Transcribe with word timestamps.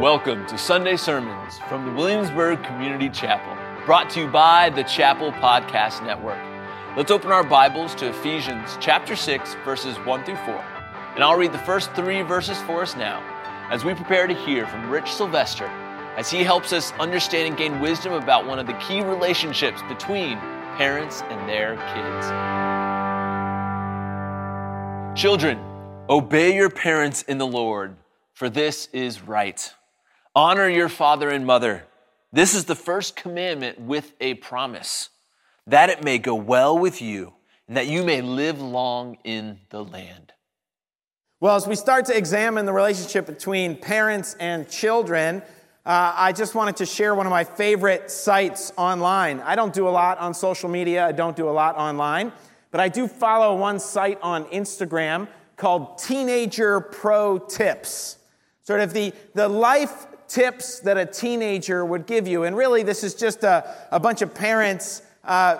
Welcome 0.00 0.46
to 0.46 0.56
Sunday 0.56 0.94
Sermons 0.96 1.58
from 1.68 1.84
the 1.84 1.90
Williamsburg 1.90 2.62
Community 2.62 3.08
Chapel, 3.08 3.52
brought 3.84 4.08
to 4.10 4.20
you 4.20 4.28
by 4.28 4.70
the 4.70 4.84
Chapel 4.84 5.32
Podcast 5.32 6.06
Network. 6.06 6.38
Let's 6.96 7.10
open 7.10 7.32
our 7.32 7.42
Bibles 7.42 7.96
to 7.96 8.10
Ephesians 8.10 8.78
chapter 8.80 9.16
6, 9.16 9.56
verses 9.64 9.96
1 10.06 10.24
through 10.24 10.36
4. 10.36 10.54
And 11.16 11.24
I'll 11.24 11.36
read 11.36 11.50
the 11.50 11.58
first 11.58 11.92
three 11.94 12.22
verses 12.22 12.56
for 12.58 12.82
us 12.82 12.94
now 12.94 13.20
as 13.72 13.84
we 13.84 13.92
prepare 13.92 14.28
to 14.28 14.34
hear 14.34 14.68
from 14.68 14.88
Rich 14.88 15.10
Sylvester 15.10 15.66
as 16.16 16.30
he 16.30 16.44
helps 16.44 16.72
us 16.72 16.92
understand 17.00 17.48
and 17.48 17.56
gain 17.56 17.80
wisdom 17.80 18.12
about 18.12 18.46
one 18.46 18.60
of 18.60 18.68
the 18.68 18.74
key 18.74 19.00
relationships 19.00 19.82
between 19.88 20.38
parents 20.76 21.22
and 21.22 21.48
their 21.48 21.74
kids. 25.12 25.20
Children, 25.20 25.58
obey 26.08 26.54
your 26.54 26.70
parents 26.70 27.22
in 27.22 27.38
the 27.38 27.48
Lord, 27.48 27.96
for 28.32 28.48
this 28.48 28.88
is 28.92 29.22
right. 29.22 29.74
Honor 30.38 30.68
your 30.68 30.88
father 30.88 31.30
and 31.30 31.44
mother. 31.44 31.82
This 32.32 32.54
is 32.54 32.66
the 32.66 32.76
first 32.76 33.16
commandment 33.16 33.80
with 33.80 34.12
a 34.20 34.34
promise 34.34 35.08
that 35.66 35.90
it 35.90 36.04
may 36.04 36.18
go 36.18 36.36
well 36.36 36.78
with 36.78 37.02
you 37.02 37.32
and 37.66 37.76
that 37.76 37.88
you 37.88 38.04
may 38.04 38.20
live 38.20 38.60
long 38.60 39.18
in 39.24 39.58
the 39.70 39.82
land. 39.82 40.32
Well, 41.40 41.56
as 41.56 41.66
we 41.66 41.74
start 41.74 42.04
to 42.04 42.16
examine 42.16 42.66
the 42.66 42.72
relationship 42.72 43.26
between 43.26 43.78
parents 43.78 44.36
and 44.38 44.70
children, 44.70 45.42
uh, 45.84 46.12
I 46.14 46.30
just 46.30 46.54
wanted 46.54 46.76
to 46.76 46.86
share 46.86 47.16
one 47.16 47.26
of 47.26 47.30
my 47.30 47.42
favorite 47.42 48.08
sites 48.08 48.72
online. 48.76 49.40
I 49.40 49.56
don't 49.56 49.74
do 49.74 49.88
a 49.88 49.90
lot 49.90 50.18
on 50.18 50.34
social 50.34 50.68
media, 50.68 51.04
I 51.04 51.10
don't 51.10 51.34
do 51.34 51.48
a 51.48 51.50
lot 51.50 51.76
online, 51.76 52.30
but 52.70 52.80
I 52.80 52.88
do 52.88 53.08
follow 53.08 53.56
one 53.56 53.80
site 53.80 54.20
on 54.22 54.44
Instagram 54.50 55.26
called 55.56 55.98
Teenager 55.98 56.78
Pro 56.78 57.40
Tips. 57.40 58.18
Sort 58.62 58.80
of 58.80 58.92
the, 58.92 59.12
the 59.34 59.48
life 59.48 60.06
tips 60.28 60.80
that 60.80 60.96
a 60.96 61.06
teenager 61.06 61.84
would 61.84 62.06
give 62.06 62.28
you. 62.28 62.44
And 62.44 62.56
really, 62.56 62.82
this 62.82 63.02
is 63.02 63.14
just 63.14 63.42
a, 63.42 63.74
a 63.90 63.98
bunch 63.98 64.22
of 64.22 64.34
parents 64.34 65.02
uh, 65.24 65.58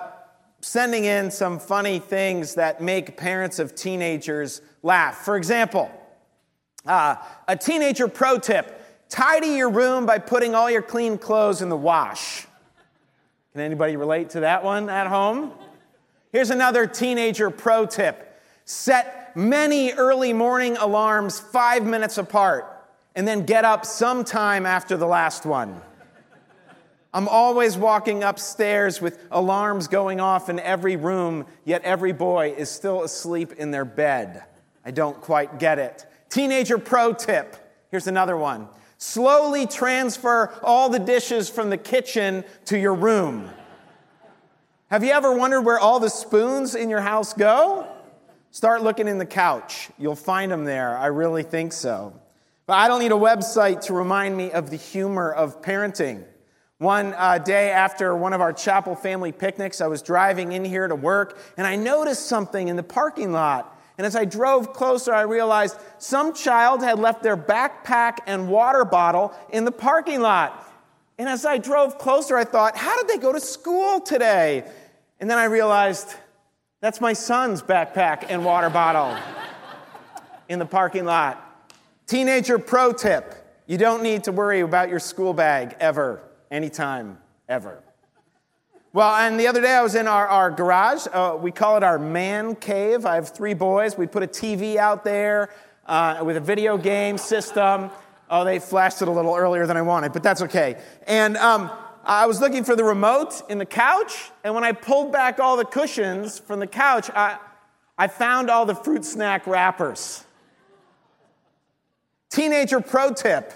sending 0.60 1.04
in 1.04 1.30
some 1.30 1.58
funny 1.58 1.98
things 1.98 2.54
that 2.54 2.80
make 2.80 3.16
parents 3.16 3.58
of 3.58 3.74
teenagers 3.74 4.60
laugh. 4.82 5.16
For 5.24 5.36
example, 5.36 5.90
uh, 6.86 7.16
a 7.46 7.56
teenager 7.56 8.08
pro 8.08 8.38
tip 8.38 8.74
tidy 9.08 9.48
your 9.48 9.70
room 9.70 10.06
by 10.06 10.18
putting 10.18 10.54
all 10.54 10.70
your 10.70 10.82
clean 10.82 11.18
clothes 11.18 11.62
in 11.62 11.68
the 11.68 11.76
wash. 11.76 12.46
Can 13.52 13.62
anybody 13.62 13.96
relate 13.96 14.30
to 14.30 14.40
that 14.40 14.62
one 14.62 14.88
at 14.88 15.06
home? 15.06 15.52
Here's 16.30 16.50
another 16.50 16.86
teenager 16.86 17.50
pro 17.50 17.86
tip 17.86 18.24
set 18.64 19.34
many 19.34 19.92
early 19.92 20.34
morning 20.34 20.76
alarms 20.76 21.40
five 21.40 21.84
minutes 21.84 22.18
apart 22.18 22.77
and 23.18 23.26
then 23.26 23.44
get 23.44 23.64
up 23.64 23.84
sometime 23.84 24.64
after 24.64 24.96
the 24.96 25.04
last 25.04 25.44
one. 25.44 25.82
I'm 27.12 27.26
always 27.26 27.76
walking 27.76 28.22
upstairs 28.22 29.00
with 29.00 29.18
alarms 29.32 29.88
going 29.88 30.20
off 30.20 30.48
in 30.48 30.60
every 30.60 30.94
room, 30.94 31.44
yet 31.64 31.82
every 31.82 32.12
boy 32.12 32.54
is 32.56 32.70
still 32.70 33.02
asleep 33.02 33.54
in 33.54 33.72
their 33.72 33.84
bed. 33.84 34.44
I 34.84 34.92
don't 34.92 35.20
quite 35.20 35.58
get 35.58 35.80
it. 35.80 36.06
Teenager 36.28 36.78
pro 36.78 37.12
tip 37.12 37.56
here's 37.90 38.06
another 38.06 38.36
one 38.36 38.68
slowly 38.98 39.66
transfer 39.66 40.54
all 40.62 40.88
the 40.88 41.00
dishes 41.00 41.50
from 41.50 41.70
the 41.70 41.76
kitchen 41.76 42.44
to 42.66 42.78
your 42.78 42.94
room. 42.94 43.50
Have 44.92 45.02
you 45.02 45.10
ever 45.10 45.32
wondered 45.36 45.62
where 45.62 45.80
all 45.80 45.98
the 45.98 46.08
spoons 46.08 46.76
in 46.76 46.88
your 46.88 47.00
house 47.00 47.32
go? 47.32 47.84
Start 48.52 48.84
looking 48.84 49.08
in 49.08 49.18
the 49.18 49.26
couch. 49.26 49.90
You'll 49.98 50.14
find 50.14 50.52
them 50.52 50.64
there. 50.64 50.96
I 50.96 51.06
really 51.06 51.42
think 51.42 51.72
so. 51.72 52.17
But 52.68 52.74
I 52.74 52.86
don't 52.86 53.00
need 53.00 53.12
a 53.12 53.14
website 53.14 53.86
to 53.86 53.94
remind 53.94 54.36
me 54.36 54.52
of 54.52 54.68
the 54.68 54.76
humor 54.76 55.32
of 55.32 55.62
parenting. 55.62 56.22
One 56.76 57.14
uh, 57.16 57.38
day 57.38 57.70
after 57.70 58.14
one 58.14 58.34
of 58.34 58.42
our 58.42 58.52
chapel 58.52 58.94
family 58.94 59.32
picnics, 59.32 59.80
I 59.80 59.86
was 59.86 60.02
driving 60.02 60.52
in 60.52 60.66
here 60.66 60.86
to 60.86 60.94
work 60.94 61.38
and 61.56 61.66
I 61.66 61.76
noticed 61.76 62.26
something 62.26 62.68
in 62.68 62.76
the 62.76 62.82
parking 62.82 63.32
lot. 63.32 63.80
And 63.96 64.06
as 64.06 64.14
I 64.14 64.26
drove 64.26 64.74
closer, 64.74 65.14
I 65.14 65.22
realized 65.22 65.78
some 65.96 66.34
child 66.34 66.82
had 66.82 66.98
left 66.98 67.22
their 67.22 67.38
backpack 67.38 68.18
and 68.26 68.50
water 68.50 68.84
bottle 68.84 69.32
in 69.48 69.64
the 69.64 69.72
parking 69.72 70.20
lot. 70.20 70.70
And 71.16 71.26
as 71.26 71.46
I 71.46 71.56
drove 71.56 71.96
closer, 71.96 72.36
I 72.36 72.44
thought, 72.44 72.76
how 72.76 72.98
did 72.98 73.08
they 73.08 73.16
go 73.16 73.32
to 73.32 73.40
school 73.40 73.98
today? 73.98 74.62
And 75.20 75.30
then 75.30 75.38
I 75.38 75.44
realized 75.44 76.14
that's 76.82 77.00
my 77.00 77.14
son's 77.14 77.62
backpack 77.62 78.26
and 78.28 78.44
water 78.44 78.68
bottle 78.68 79.16
in 80.50 80.58
the 80.58 80.66
parking 80.66 81.06
lot. 81.06 81.46
Teenager 82.08 82.58
pro 82.58 82.92
tip 82.94 83.34
you 83.66 83.76
don't 83.76 84.02
need 84.02 84.24
to 84.24 84.32
worry 84.32 84.60
about 84.60 84.88
your 84.88 84.98
school 84.98 85.34
bag 85.34 85.76
ever, 85.78 86.22
anytime, 86.50 87.18
ever. 87.50 87.82
Well, 88.94 89.14
and 89.14 89.38
the 89.38 89.46
other 89.46 89.60
day 89.60 89.74
I 89.74 89.82
was 89.82 89.94
in 89.94 90.08
our, 90.08 90.26
our 90.26 90.50
garage. 90.50 91.06
Uh, 91.12 91.36
we 91.38 91.52
call 91.52 91.76
it 91.76 91.82
our 91.82 91.98
man 91.98 92.54
cave. 92.54 93.04
I 93.04 93.16
have 93.16 93.28
three 93.28 93.52
boys. 93.52 93.98
We 93.98 94.06
put 94.06 94.22
a 94.22 94.26
TV 94.26 94.76
out 94.76 95.04
there 95.04 95.50
uh, 95.84 96.22
with 96.24 96.38
a 96.38 96.40
video 96.40 96.78
game 96.78 97.18
system. 97.18 97.90
Oh, 98.30 98.42
they 98.42 98.58
flashed 98.58 99.02
it 99.02 99.08
a 99.08 99.10
little 99.10 99.36
earlier 99.36 99.66
than 99.66 99.76
I 99.76 99.82
wanted, 99.82 100.14
but 100.14 100.22
that's 100.22 100.40
okay. 100.40 100.80
And 101.06 101.36
um, 101.36 101.70
I 102.04 102.24
was 102.24 102.40
looking 102.40 102.64
for 102.64 102.74
the 102.74 102.84
remote 102.84 103.42
in 103.50 103.58
the 103.58 103.66
couch, 103.66 104.30
and 104.44 104.54
when 104.54 104.64
I 104.64 104.72
pulled 104.72 105.12
back 105.12 105.40
all 105.40 105.58
the 105.58 105.66
cushions 105.66 106.38
from 106.38 106.58
the 106.58 106.66
couch, 106.66 107.10
I, 107.10 107.36
I 107.98 108.06
found 108.06 108.48
all 108.48 108.64
the 108.64 108.74
fruit 108.74 109.04
snack 109.04 109.46
wrappers. 109.46 110.24
Teenager 112.30 112.80
pro 112.80 113.12
tip 113.12 113.52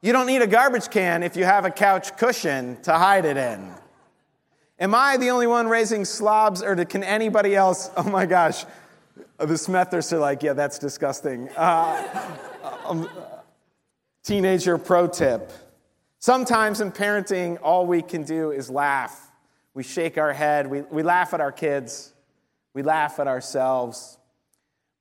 you 0.00 0.12
don't 0.12 0.26
need 0.26 0.42
a 0.42 0.46
garbage 0.46 0.90
can 0.90 1.24
if 1.24 1.36
you 1.36 1.44
have 1.44 1.64
a 1.64 1.70
couch 1.70 2.16
cushion 2.16 2.80
to 2.82 2.92
hide 2.92 3.24
it 3.24 3.36
in. 3.36 3.74
Am 4.78 4.94
I 4.94 5.16
the 5.16 5.30
only 5.30 5.48
one 5.48 5.66
raising 5.66 6.04
slobs, 6.04 6.62
or 6.62 6.76
can 6.84 7.02
anybody 7.02 7.56
else? 7.56 7.90
Oh 7.96 8.04
my 8.04 8.24
gosh, 8.24 8.64
the 9.38 9.46
Smethers 9.46 10.12
are 10.12 10.18
like, 10.18 10.44
yeah, 10.44 10.52
that's 10.52 10.78
disgusting. 10.78 11.48
Uh, 11.56 12.36
um, 12.86 13.10
teenager 14.22 14.78
pro 14.78 15.08
tip. 15.08 15.50
Sometimes 16.20 16.80
in 16.80 16.92
parenting, 16.92 17.58
all 17.60 17.84
we 17.84 18.00
can 18.00 18.22
do 18.22 18.52
is 18.52 18.70
laugh. 18.70 19.32
We 19.74 19.82
shake 19.82 20.16
our 20.16 20.32
head, 20.32 20.68
we, 20.68 20.82
we 20.82 21.02
laugh 21.02 21.34
at 21.34 21.40
our 21.40 21.52
kids, 21.52 22.12
we 22.72 22.82
laugh 22.82 23.18
at 23.18 23.26
ourselves. 23.26 24.16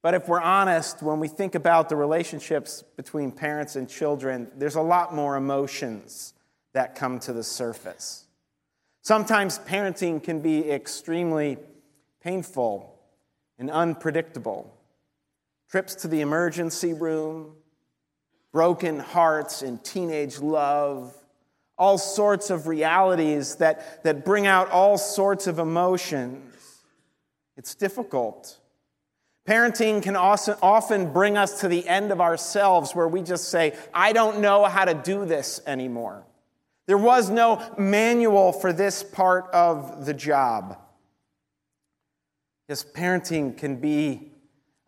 But 0.07 0.13
if 0.13 0.29
we're 0.29 0.39
honest, 0.39 1.03
when 1.03 1.19
we 1.19 1.27
think 1.27 1.53
about 1.53 1.89
the 1.89 1.97
relationships 1.97 2.81
between 2.95 3.29
parents 3.29 3.75
and 3.75 3.89
children, 3.89 4.49
there's 4.55 4.75
a 4.75 4.81
lot 4.81 5.13
more 5.13 5.35
emotions 5.35 6.33
that 6.71 6.95
come 6.95 7.19
to 7.19 7.33
the 7.33 7.43
surface. 7.43 8.23
Sometimes 9.01 9.59
parenting 9.59 10.23
can 10.23 10.39
be 10.39 10.71
extremely 10.71 11.57
painful 12.23 12.97
and 13.59 13.69
unpredictable. 13.69 14.73
Trips 15.69 15.93
to 15.95 16.07
the 16.07 16.21
emergency 16.21 16.93
room, 16.93 17.57
broken 18.53 19.01
hearts 19.01 19.61
and 19.61 19.83
teenage 19.83 20.39
love, 20.39 21.13
all 21.77 21.97
sorts 21.97 22.49
of 22.49 22.67
realities 22.67 23.55
that, 23.55 24.05
that 24.05 24.23
bring 24.23 24.47
out 24.47 24.71
all 24.71 24.97
sorts 24.97 25.47
of 25.47 25.59
emotions. 25.59 26.55
It's 27.57 27.75
difficult. 27.75 28.57
Parenting 29.47 30.03
can 30.03 30.17
also 30.17 30.57
often 30.61 31.13
bring 31.13 31.37
us 31.37 31.61
to 31.61 31.69
the 31.69 31.87
end 31.87 32.11
of 32.11 32.19
ourselves 32.19 32.93
where 32.93 33.07
we 33.07 33.21
just 33.21 33.49
say, 33.49 33.77
I 33.93 34.11
don't 34.11 34.41
know 34.41 34.65
how 34.65 34.83
to 34.83 34.93
do 34.93 35.25
this 35.25 35.61
anymore. 35.65 36.25
There 36.85 36.97
was 36.97 37.29
no 37.29 37.61
manual 37.77 38.51
for 38.51 38.73
this 38.73 39.03
part 39.03 39.49
of 39.51 40.05
the 40.05 40.13
job. 40.13 40.77
Yes, 42.67 42.83
parenting 42.83 43.57
can 43.57 43.77
be 43.77 44.33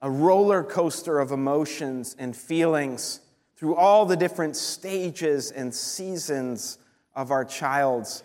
a 0.02 0.12
roller 0.12 0.64
coaster 0.64 1.20
of 1.20 1.32
emotions 1.32 2.16
and 2.20 2.36
feelings 2.36 3.22
through 3.56 3.76
all 3.76 4.06
the 4.06 4.18
different 4.18 4.58
stages 4.58 5.52
and 5.52 5.74
seasons 5.74 6.78
of 7.16 7.32
our 7.32 7.46
child's 7.46 8.24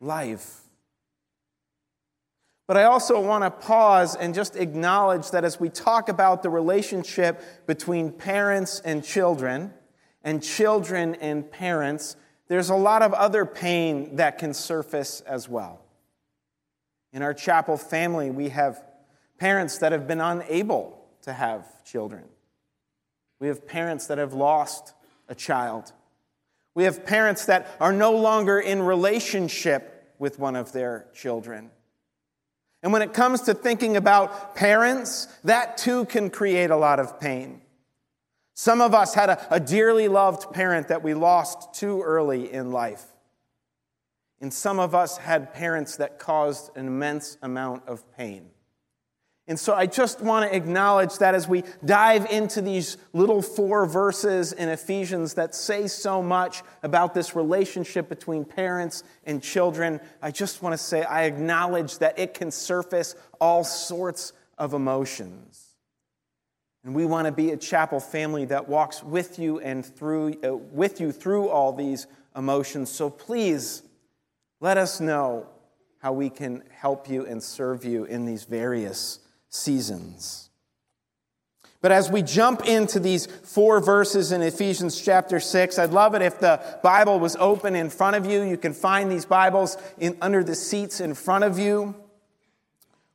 life. 0.00 0.61
But 2.66 2.76
I 2.76 2.84
also 2.84 3.20
want 3.20 3.44
to 3.44 3.50
pause 3.50 4.14
and 4.14 4.34
just 4.34 4.56
acknowledge 4.56 5.30
that 5.32 5.44
as 5.44 5.58
we 5.58 5.68
talk 5.68 6.08
about 6.08 6.42
the 6.42 6.50
relationship 6.50 7.42
between 7.66 8.12
parents 8.12 8.80
and 8.84 9.04
children, 9.04 9.72
and 10.24 10.42
children 10.42 11.16
and 11.16 11.50
parents, 11.50 12.16
there's 12.48 12.70
a 12.70 12.76
lot 12.76 13.02
of 13.02 13.12
other 13.12 13.44
pain 13.44 14.16
that 14.16 14.38
can 14.38 14.54
surface 14.54 15.20
as 15.22 15.48
well. 15.48 15.80
In 17.12 17.22
our 17.22 17.34
chapel 17.34 17.76
family, 17.76 18.30
we 18.30 18.50
have 18.50 18.82
parents 19.38 19.78
that 19.78 19.92
have 19.92 20.06
been 20.06 20.20
unable 20.20 21.04
to 21.22 21.32
have 21.32 21.66
children. 21.84 22.24
We 23.40 23.48
have 23.48 23.66
parents 23.66 24.06
that 24.06 24.18
have 24.18 24.32
lost 24.32 24.94
a 25.28 25.34
child. 25.34 25.92
We 26.74 26.84
have 26.84 27.04
parents 27.04 27.46
that 27.46 27.68
are 27.80 27.92
no 27.92 28.12
longer 28.12 28.58
in 28.58 28.82
relationship 28.82 30.14
with 30.18 30.38
one 30.38 30.56
of 30.56 30.72
their 30.72 31.06
children. 31.12 31.70
And 32.82 32.92
when 32.92 33.02
it 33.02 33.12
comes 33.12 33.42
to 33.42 33.54
thinking 33.54 33.96
about 33.96 34.56
parents, 34.56 35.28
that 35.44 35.76
too 35.76 36.04
can 36.06 36.30
create 36.30 36.70
a 36.70 36.76
lot 36.76 36.98
of 36.98 37.20
pain. 37.20 37.60
Some 38.54 38.80
of 38.80 38.94
us 38.94 39.14
had 39.14 39.30
a, 39.30 39.54
a 39.54 39.60
dearly 39.60 40.08
loved 40.08 40.52
parent 40.52 40.88
that 40.88 41.02
we 41.02 41.14
lost 41.14 41.74
too 41.74 42.02
early 42.02 42.52
in 42.52 42.72
life. 42.72 43.04
And 44.40 44.52
some 44.52 44.80
of 44.80 44.94
us 44.94 45.18
had 45.18 45.54
parents 45.54 45.96
that 45.96 46.18
caused 46.18 46.76
an 46.76 46.88
immense 46.88 47.38
amount 47.42 47.86
of 47.86 48.04
pain. 48.16 48.50
And 49.48 49.58
so 49.58 49.74
I 49.74 49.86
just 49.86 50.20
want 50.20 50.48
to 50.48 50.56
acknowledge 50.56 51.18
that 51.18 51.34
as 51.34 51.48
we 51.48 51.64
dive 51.84 52.30
into 52.30 52.62
these 52.62 52.96
little 53.12 53.42
four 53.42 53.86
verses 53.86 54.52
in 54.52 54.68
Ephesians 54.68 55.34
that 55.34 55.54
say 55.54 55.88
so 55.88 56.22
much 56.22 56.62
about 56.84 57.12
this 57.12 57.34
relationship 57.34 58.08
between 58.08 58.44
parents 58.44 59.02
and 59.24 59.42
children, 59.42 60.00
I 60.22 60.30
just 60.30 60.62
want 60.62 60.74
to 60.74 60.78
say 60.78 61.02
I 61.02 61.24
acknowledge 61.24 61.98
that 61.98 62.18
it 62.20 62.34
can 62.34 62.52
surface 62.52 63.16
all 63.40 63.64
sorts 63.64 64.32
of 64.58 64.74
emotions. 64.74 65.74
And 66.84 66.94
we 66.94 67.04
want 67.04 67.26
to 67.26 67.32
be 67.32 67.50
a 67.50 67.56
chapel 67.56 67.98
family 67.98 68.44
that 68.46 68.68
walks 68.68 69.02
with 69.02 69.40
you 69.40 69.58
and 69.60 69.84
through 69.84 70.34
uh, 70.42 70.54
with 70.54 71.00
you 71.00 71.12
through 71.12 71.48
all 71.48 71.72
these 71.72 72.06
emotions. 72.36 72.90
So 72.90 73.10
please 73.10 73.82
let 74.60 74.76
us 74.78 75.00
know 75.00 75.48
how 75.98 76.12
we 76.12 76.30
can 76.30 76.62
help 76.70 77.08
you 77.08 77.24
and 77.26 77.42
serve 77.42 77.84
you 77.84 78.04
in 78.04 78.24
these 78.24 78.44
various 78.44 79.20
seasons. 79.52 80.48
But 81.82 81.92
as 81.92 82.10
we 82.10 82.22
jump 82.22 82.64
into 82.66 82.98
these 83.00 83.26
four 83.26 83.80
verses 83.80 84.32
in 84.32 84.40
Ephesians 84.40 85.00
chapter 85.00 85.40
6, 85.40 85.78
I'd 85.78 85.90
love 85.90 86.14
it 86.14 86.22
if 86.22 86.38
the 86.38 86.60
Bible 86.82 87.18
was 87.20 87.36
open 87.36 87.74
in 87.74 87.90
front 87.90 88.16
of 88.16 88.24
you. 88.24 88.42
You 88.42 88.56
can 88.56 88.72
find 88.72 89.10
these 89.10 89.26
Bibles 89.26 89.76
in, 89.98 90.16
under 90.22 90.42
the 90.44 90.54
seats 90.54 91.00
in 91.00 91.14
front 91.14 91.44
of 91.44 91.58
you. 91.58 91.94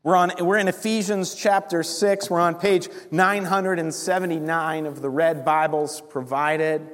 We're, 0.04 0.18
on, 0.18 0.32
we're 0.40 0.58
in 0.58 0.68
Ephesians 0.68 1.34
chapter 1.34 1.82
6. 1.82 2.30
We're 2.30 2.42
on 2.42 2.56
page 2.56 2.90
979 3.10 4.86
of 4.86 5.02
the 5.02 5.10
red 5.10 5.44
Bibles 5.44 6.02
provided. 6.02 6.88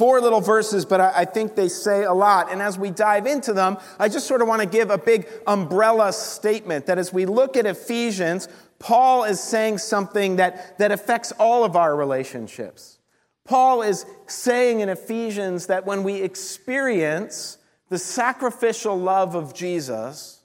Four 0.00 0.22
little 0.22 0.40
verses, 0.40 0.86
but 0.86 0.98
I, 0.98 1.26
think 1.26 1.56
they 1.56 1.68
say 1.68 2.04
a 2.04 2.12
lot. 2.14 2.50
And 2.50 2.62
as 2.62 2.78
we 2.78 2.90
dive 2.90 3.26
into 3.26 3.52
them, 3.52 3.76
I 3.98 4.08
just 4.08 4.26
sort 4.26 4.40
of 4.40 4.48
want 4.48 4.62
to 4.62 4.66
give 4.66 4.88
a 4.88 4.96
big 4.96 5.28
umbrella 5.46 6.14
statement 6.14 6.86
that 6.86 6.96
as 6.96 7.12
we 7.12 7.26
look 7.26 7.54
at 7.54 7.66
Ephesians, 7.66 8.48
Paul 8.78 9.24
is 9.24 9.40
saying 9.40 9.76
something 9.76 10.36
that, 10.36 10.78
that 10.78 10.90
affects 10.90 11.32
all 11.32 11.64
of 11.64 11.76
our 11.76 11.94
relationships. 11.94 12.98
Paul 13.44 13.82
is 13.82 14.06
saying 14.26 14.80
in 14.80 14.88
Ephesians 14.88 15.66
that 15.66 15.84
when 15.84 16.02
we 16.02 16.22
experience 16.22 17.58
the 17.90 17.98
sacrificial 17.98 18.98
love 18.98 19.34
of 19.34 19.52
Jesus, 19.52 20.40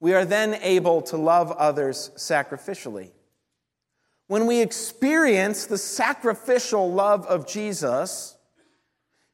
we 0.00 0.14
are 0.14 0.24
then 0.24 0.54
able 0.62 1.00
to 1.02 1.16
love 1.16 1.52
others 1.52 2.10
sacrificially. 2.16 3.12
When 4.26 4.48
we 4.48 4.60
experience 4.60 5.66
the 5.66 5.78
sacrificial 5.78 6.92
love 6.92 7.24
of 7.26 7.46
Jesus, 7.46 8.36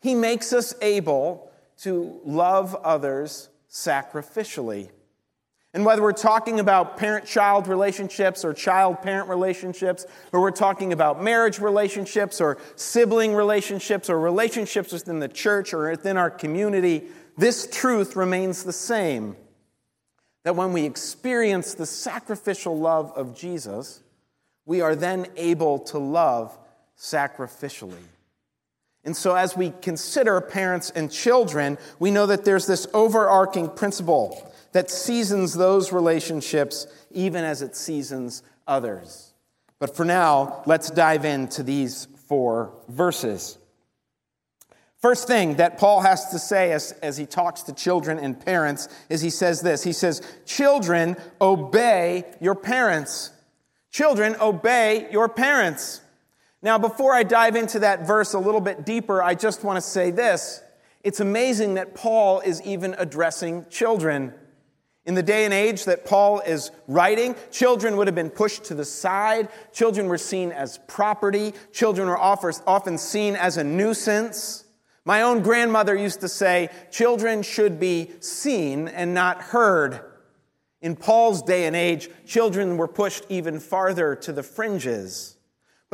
he 0.07 0.15
makes 0.15 0.53
us 0.53 0.73
able 0.83 1.51
to 1.79 2.21
love 2.25 2.77
others 2.77 3.49
sacrificially. 3.69 4.89
And 5.75 5.85
whether 5.85 6.01
we're 6.01 6.13
talking 6.13 6.61
about 6.61 6.97
parent 6.97 7.27
child 7.27 7.67
relationships 7.67 8.45
or 8.45 8.55
child 8.55 9.03
parent 9.03 9.29
relationships, 9.29 10.07
or 10.33 10.41
we're 10.41 10.53
talking 10.53 10.93
about 10.93 11.21
marriage 11.21 11.59
relationships 11.59 12.41
or 12.41 12.59
sibling 12.77 13.35
relationships 13.35 14.09
or 14.09 14.21
relationships 14.21 14.93
within 14.93 15.19
the 15.19 15.27
church 15.27 15.75
or 15.75 15.91
within 15.91 16.17
our 16.17 16.31
community, 16.31 17.09
this 17.37 17.69
truth 17.73 18.15
remains 18.15 18.63
the 18.63 18.73
same. 18.73 19.35
That 20.45 20.55
when 20.55 20.73
we 20.73 20.85
experience 20.85 21.75
the 21.75 21.85
sacrificial 21.85 22.79
love 22.79 23.11
of 23.17 23.37
Jesus, 23.37 24.05
we 24.67 24.83
are 24.83 24.95
then 24.95 25.27
able 25.37 25.81
to 25.81 25.99
love 25.99 26.57
sacrificially. 26.97 28.05
And 29.07 29.17
so, 29.17 29.37
as 29.37 29.57
we 29.57 29.73
consider 29.81 30.41
parents 30.41 30.91
and 30.91 31.11
children, 31.11 31.79
we 32.01 32.11
know 32.11 32.27
that 32.27 32.45
there's 32.45 32.67
this 32.67 32.89
overarching 32.93 33.71
principle 33.71 34.53
that 34.73 34.91
seasons 34.91 35.55
those 35.55 35.93
relationships 35.93 36.89
even 37.13 37.45
as 37.45 37.63
it 37.63 37.77
seasons 37.77 38.43
others. 38.67 39.33
But 39.79 39.95
for 39.95 40.05
now, 40.05 40.63
let's 40.67 40.91
dive 40.91 41.25
into 41.25 41.63
these 41.63 42.09
four 42.27 42.73
verses. 42.89 43.59
First 45.01 45.29
thing 45.29 45.55
that 45.55 45.79
Paul 45.79 46.01
has 46.01 46.31
to 46.31 46.39
say 46.41 46.73
as, 46.73 46.91
as 47.01 47.17
he 47.17 47.27
talks 47.27 47.63
to 47.63 47.73
children 47.73 48.19
and 48.19 48.45
parents 48.45 48.89
is 49.09 49.21
he 49.21 49.31
says 49.31 49.61
this 49.61 49.85
He 49.85 49.93
says, 49.93 50.21
Children, 50.47 51.17
obey 51.41 52.25
your 52.41 52.57
parents. 52.57 53.31
Children, 53.93 54.35
obey 54.41 55.07
your 55.13 55.29
parents. 55.29 56.01
Now, 56.63 56.79
before 56.79 57.13
I 57.13 57.23
dive 57.23 57.55
into 57.55 57.81
that 57.81 58.07
verse 58.07 58.33
a 58.33 58.39
little 58.39 58.61
bit 58.61 58.85
deeper, 58.85 59.23
I 59.23 59.35
just 59.35 59.63
want 59.63 59.77
to 59.77 59.81
say 59.81 60.11
this. 60.11 60.63
It's 61.05 61.21
amazing 61.21 61.75
that 61.75 61.95
Paul 61.95 62.41
is 62.41 62.61
even 62.63 62.95
addressing 62.99 63.67
children. 63.71 64.33
In 65.05 65.15
the 65.15 65.23
day 65.23 65.45
and 65.45 65.55
age 65.55 65.85
that 65.85 66.05
Paul 66.05 66.41
is 66.41 66.73
writing, 66.89 67.37
children 67.53 67.97
would 67.97 68.09
have 68.09 68.17
been 68.17 68.31
pushed 68.31 68.65
to 68.65 68.75
the 68.75 68.85
side. 68.85 69.49
Children 69.73 70.09
were 70.09 70.19
seen 70.19 70.51
as 70.51 70.81
property. 70.89 71.55
Children 71.73 72.09
were 72.09 72.19
often 72.19 72.99
seen 72.99 73.37
as 73.37 73.57
a 73.57 73.63
nuisance. 73.63 74.65
My 75.05 75.23
own 75.23 75.43
grandmother 75.43 75.95
used 75.95 76.23
to 76.23 76.29
say, 76.29 76.71
children 76.91 77.43
should 77.43 77.79
be 77.79 78.11
seen 78.19 78.89
and 78.89 79.15
not 79.15 79.41
heard. 79.41 80.01
In 80.81 80.97
Paul's 80.97 81.43
day 81.43 81.67
and 81.67 81.77
age, 81.77 82.11
children 82.27 82.77
were 82.77 82.89
pushed 82.89 83.25
even 83.29 83.61
farther 83.61 84.17
to 84.17 84.33
the 84.33 84.43
fringes. 84.43 85.36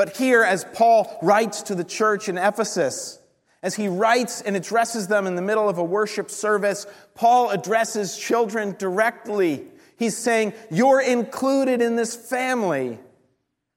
But 0.03 0.17
here, 0.17 0.43
as 0.43 0.65
Paul 0.65 1.17
writes 1.23 1.63
to 1.63 1.77
the 1.77 1.85
church 1.85 2.29
in 2.29 2.37
Ephesus, 2.37 3.21
as 3.63 3.77
he 3.77 3.87
writes 3.87 4.41
and 4.41 4.57
addresses 4.57 5.07
them 5.07 5.29
in 5.29 5.37
the 5.37 5.43
middle 5.43 5.69
of 5.69 5.79
a 5.79 5.85
worship 5.85 6.29
service, 6.29 6.89
Paul 7.15 7.51
addresses 7.51 8.19
children 8.19 8.75
directly. 8.81 9.65
He's 9.97 10.17
saying, 10.17 10.55
You're 10.73 11.01
included 11.01 11.81
in 11.81 11.95
this 11.95 12.17
family 12.17 12.99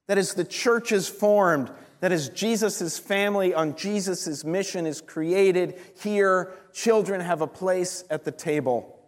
that 0.07 0.17
is 0.17 0.33
the 0.33 0.43
church 0.43 0.91
is 0.91 1.07
formed, 1.07 1.71
that 1.99 2.11
is 2.11 2.29
Jesus' 2.29 2.97
family 2.97 3.53
on 3.53 3.75
Jesus' 3.75 4.43
mission 4.43 4.87
is 4.87 5.01
created. 5.01 5.79
Here, 6.01 6.53
children 6.73 7.21
have 7.21 7.41
a 7.41 7.47
place 7.47 8.03
at 8.09 8.23
the 8.23 8.31
table, 8.31 8.99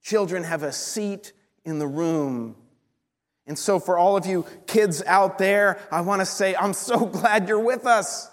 children 0.00 0.44
have 0.44 0.62
a 0.62 0.70
seat 0.70 1.32
in 1.64 1.80
the 1.80 1.88
room. 1.88 2.54
And 3.46 3.58
so, 3.58 3.80
for 3.80 3.98
all 3.98 4.16
of 4.16 4.26
you 4.26 4.46
kids 4.66 5.02
out 5.04 5.38
there, 5.38 5.80
I 5.90 6.00
want 6.02 6.20
to 6.20 6.26
say, 6.26 6.54
I'm 6.54 6.72
so 6.72 7.06
glad 7.06 7.48
you're 7.48 7.58
with 7.58 7.86
us. 7.86 8.30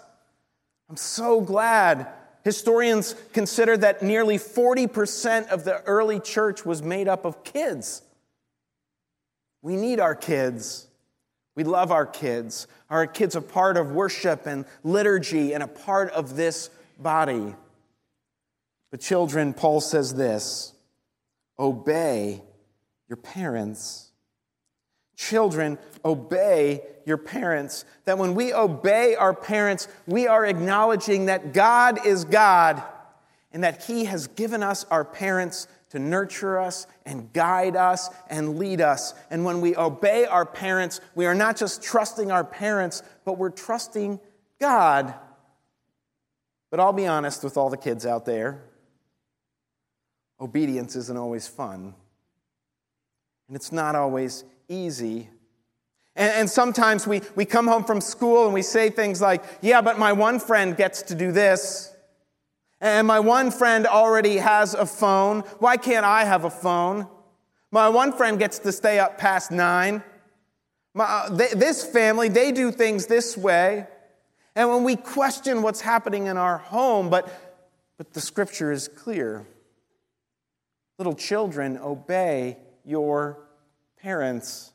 I'm 0.88 0.96
so 0.96 1.40
glad. 1.40 2.08
Historians 2.42 3.14
consider 3.32 3.76
that 3.76 4.02
nearly 4.02 4.38
40% 4.38 5.48
of 5.48 5.64
the 5.64 5.82
early 5.82 6.20
church 6.20 6.64
was 6.64 6.82
made 6.82 7.06
up 7.06 7.24
of 7.24 7.44
kids. 7.44 8.02
We 9.62 9.76
need 9.76 10.00
our 10.00 10.14
kids. 10.14 10.86
We 11.54 11.64
love 11.64 11.92
our 11.92 12.06
kids. 12.06 12.66
Our 12.88 13.06
kids 13.06 13.36
are 13.36 13.42
part 13.42 13.76
of 13.76 13.90
worship 13.90 14.46
and 14.46 14.64
liturgy 14.82 15.52
and 15.52 15.62
a 15.62 15.68
part 15.68 16.10
of 16.12 16.36
this 16.36 16.70
body. 16.98 17.54
But, 18.90 19.00
children, 19.00 19.52
Paul 19.52 19.80
says 19.80 20.14
this 20.14 20.72
obey 21.58 22.42
your 23.08 23.18
parents 23.18 24.09
Children, 25.20 25.76
obey 26.02 26.80
your 27.04 27.18
parents. 27.18 27.84
That 28.06 28.16
when 28.16 28.34
we 28.34 28.54
obey 28.54 29.16
our 29.16 29.34
parents, 29.34 29.86
we 30.06 30.26
are 30.26 30.46
acknowledging 30.46 31.26
that 31.26 31.52
God 31.52 32.06
is 32.06 32.24
God 32.24 32.82
and 33.52 33.62
that 33.62 33.84
He 33.84 34.06
has 34.06 34.28
given 34.28 34.62
us 34.62 34.84
our 34.84 35.04
parents 35.04 35.68
to 35.90 35.98
nurture 35.98 36.58
us 36.58 36.86
and 37.04 37.30
guide 37.34 37.76
us 37.76 38.08
and 38.30 38.58
lead 38.58 38.80
us. 38.80 39.12
And 39.28 39.44
when 39.44 39.60
we 39.60 39.76
obey 39.76 40.24
our 40.24 40.46
parents, 40.46 41.02
we 41.14 41.26
are 41.26 41.34
not 41.34 41.58
just 41.58 41.82
trusting 41.82 42.32
our 42.32 42.42
parents, 42.42 43.02
but 43.26 43.36
we're 43.36 43.50
trusting 43.50 44.20
God. 44.58 45.14
But 46.70 46.80
I'll 46.80 46.94
be 46.94 47.06
honest 47.06 47.44
with 47.44 47.58
all 47.58 47.68
the 47.68 47.76
kids 47.76 48.06
out 48.06 48.24
there 48.24 48.62
obedience 50.40 50.96
isn't 50.96 51.18
always 51.18 51.46
fun, 51.46 51.94
and 53.48 53.54
it's 53.54 53.70
not 53.70 53.94
always 53.94 54.44
easy. 54.70 55.28
And, 56.16 56.32
and, 56.32 56.50
sometimes 56.50 57.06
we, 57.06 57.22
we 57.34 57.44
come 57.44 57.66
home 57.66 57.84
from 57.84 58.00
school 58.00 58.44
and 58.44 58.54
we 58.54 58.62
say 58.62 58.90
things 58.90 59.20
like, 59.20 59.44
Yeah, 59.60 59.80
but 59.80 59.98
my 59.98 60.12
one 60.12 60.40
friend 60.40 60.76
gets 60.76 61.02
to 61.02 61.14
do 61.14 61.32
this. 61.32 61.92
And 62.80 63.06
my 63.06 63.20
one 63.20 63.50
friend 63.50 63.86
already 63.86 64.38
has 64.38 64.74
a 64.74 64.86
phone. 64.86 65.40
Why 65.58 65.76
can't 65.76 66.06
I 66.06 66.24
have 66.24 66.44
a 66.44 66.50
phone? 66.50 67.06
My 67.70 67.88
one 67.88 68.12
friend 68.12 68.38
gets 68.38 68.58
to 68.60 68.72
stay 68.72 68.98
up 68.98 69.18
past 69.18 69.50
nine. 69.50 70.02
My, 70.94 71.04
uh, 71.04 71.28
they, 71.30 71.48
this 71.48 71.84
family, 71.84 72.28
they 72.28 72.52
do 72.52 72.72
things 72.72 73.06
this 73.06 73.36
way. 73.36 73.86
And 74.56 74.68
when 74.68 74.82
we 74.82 74.96
question 74.96 75.62
what's 75.62 75.80
happening 75.80 76.26
in 76.26 76.36
our 76.36 76.58
home, 76.58 77.10
but, 77.10 77.28
but 77.98 78.12
the 78.12 78.20
scripture 78.20 78.72
is 78.72 78.88
clear 78.88 79.46
little 80.98 81.14
children, 81.14 81.78
obey 81.78 82.58
your 82.84 83.38
parents. 84.02 84.72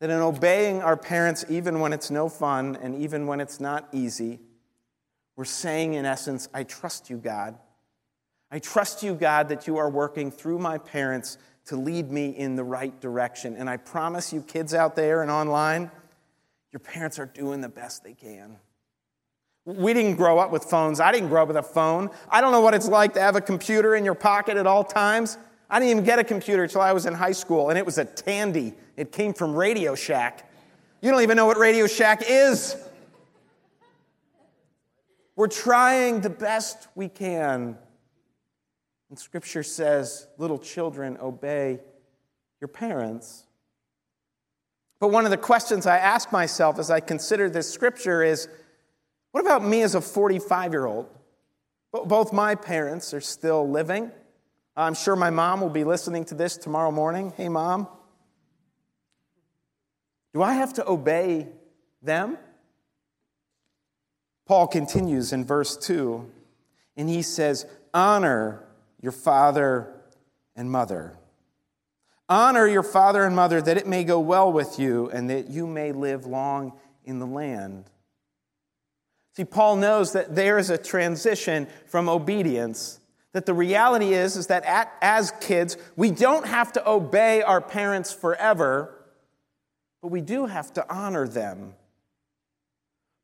that 0.00 0.10
in 0.10 0.20
obeying 0.20 0.82
our 0.82 0.96
parents, 0.96 1.44
even 1.48 1.80
when 1.80 1.92
it's 1.92 2.10
no 2.10 2.28
fun 2.28 2.76
and 2.82 3.00
even 3.00 3.26
when 3.26 3.40
it's 3.40 3.60
not 3.60 3.88
easy, 3.92 4.38
we're 5.36 5.44
saying, 5.44 5.94
in 5.94 6.04
essence, 6.04 6.48
I 6.52 6.64
trust 6.64 7.08
you, 7.08 7.16
God. 7.16 7.56
I 8.50 8.58
trust 8.58 9.02
you, 9.02 9.14
God, 9.14 9.48
that 9.48 9.66
you 9.66 9.78
are 9.78 9.88
working 9.88 10.30
through 10.30 10.58
my 10.58 10.78
parents 10.78 11.38
to 11.66 11.76
lead 11.76 12.10
me 12.10 12.28
in 12.28 12.56
the 12.56 12.64
right 12.64 12.98
direction. 13.00 13.56
And 13.56 13.68
I 13.68 13.76
promise 13.76 14.32
you, 14.32 14.42
kids 14.42 14.72
out 14.72 14.96
there 14.96 15.22
and 15.22 15.30
online, 15.30 15.90
your 16.72 16.80
parents 16.80 17.18
are 17.18 17.26
doing 17.26 17.60
the 17.60 17.68
best 17.68 18.04
they 18.04 18.14
can. 18.14 18.56
We 19.64 19.94
didn't 19.94 20.14
grow 20.16 20.38
up 20.38 20.52
with 20.52 20.64
phones. 20.64 21.00
I 21.00 21.10
didn't 21.10 21.28
grow 21.28 21.42
up 21.42 21.48
with 21.48 21.56
a 21.56 21.62
phone. 21.62 22.10
I 22.28 22.40
don't 22.40 22.52
know 22.52 22.60
what 22.60 22.74
it's 22.74 22.88
like 22.88 23.14
to 23.14 23.20
have 23.20 23.34
a 23.34 23.40
computer 23.40 23.96
in 23.96 24.04
your 24.04 24.14
pocket 24.14 24.56
at 24.56 24.66
all 24.66 24.84
times. 24.84 25.38
I 25.68 25.78
didn't 25.78 25.90
even 25.90 26.04
get 26.04 26.18
a 26.18 26.24
computer 26.24 26.62
until 26.62 26.80
I 26.80 26.92
was 26.92 27.06
in 27.06 27.14
high 27.14 27.32
school, 27.32 27.70
and 27.70 27.78
it 27.78 27.84
was 27.84 27.98
a 27.98 28.04
Tandy. 28.04 28.74
It 28.96 29.10
came 29.10 29.34
from 29.34 29.54
Radio 29.54 29.94
Shack. 29.94 30.50
You 31.00 31.10
don't 31.10 31.22
even 31.22 31.36
know 31.36 31.46
what 31.46 31.58
Radio 31.58 31.86
Shack 31.86 32.22
is. 32.26 32.76
We're 35.34 35.48
trying 35.48 36.20
the 36.20 36.30
best 36.30 36.88
we 36.94 37.08
can. 37.08 37.76
And 39.10 39.18
Scripture 39.18 39.62
says, 39.62 40.26
little 40.38 40.58
children, 40.58 41.18
obey 41.20 41.80
your 42.60 42.68
parents. 42.68 43.44
But 44.98 45.08
one 45.08 45.24
of 45.24 45.30
the 45.30 45.36
questions 45.36 45.86
I 45.86 45.98
ask 45.98 46.32
myself 46.32 46.78
as 46.78 46.90
I 46.90 47.00
consider 47.00 47.50
this 47.50 47.70
Scripture 47.70 48.22
is 48.22 48.48
what 49.32 49.44
about 49.44 49.62
me 49.62 49.82
as 49.82 49.94
a 49.94 50.00
45 50.00 50.72
year 50.72 50.86
old? 50.86 51.06
Both 51.92 52.32
my 52.32 52.54
parents 52.54 53.12
are 53.12 53.20
still 53.20 53.68
living. 53.68 54.10
I'm 54.76 54.94
sure 54.94 55.16
my 55.16 55.30
mom 55.30 55.60
will 55.60 55.70
be 55.70 55.84
listening 55.84 56.24
to 56.26 56.34
this 56.34 56.56
tomorrow 56.56 56.90
morning. 56.90 57.32
Hey, 57.36 57.48
mom. 57.48 57.88
Do 60.34 60.42
I 60.42 60.52
have 60.52 60.74
to 60.74 60.86
obey 60.86 61.48
them? 62.02 62.36
Paul 64.46 64.66
continues 64.66 65.32
in 65.32 65.44
verse 65.44 65.76
2, 65.78 66.30
and 66.96 67.08
he 67.08 67.22
says, 67.22 67.64
Honor 67.94 68.64
your 69.00 69.12
father 69.12 69.92
and 70.54 70.70
mother. 70.70 71.16
Honor 72.28 72.66
your 72.66 72.82
father 72.82 73.24
and 73.24 73.34
mother 73.34 73.62
that 73.62 73.76
it 73.76 73.86
may 73.86 74.04
go 74.04 74.20
well 74.20 74.52
with 74.52 74.78
you 74.78 75.08
and 75.10 75.30
that 75.30 75.48
you 75.48 75.66
may 75.66 75.92
live 75.92 76.26
long 76.26 76.72
in 77.04 77.18
the 77.18 77.26
land. 77.26 77.84
See, 79.36 79.44
Paul 79.44 79.76
knows 79.76 80.12
that 80.12 80.34
there 80.34 80.58
is 80.58 80.70
a 80.70 80.78
transition 80.78 81.68
from 81.86 82.08
obedience. 82.08 83.00
That 83.36 83.44
the 83.44 83.52
reality 83.52 84.14
is, 84.14 84.34
is 84.34 84.46
that 84.46 84.64
at, 84.64 84.90
as 85.02 85.30
kids, 85.42 85.76
we 85.94 86.10
don't 86.10 86.46
have 86.46 86.72
to 86.72 86.88
obey 86.88 87.42
our 87.42 87.60
parents 87.60 88.10
forever, 88.10 89.04
but 90.00 90.08
we 90.08 90.22
do 90.22 90.46
have 90.46 90.72
to 90.72 90.86
honor 90.90 91.28
them. 91.28 91.74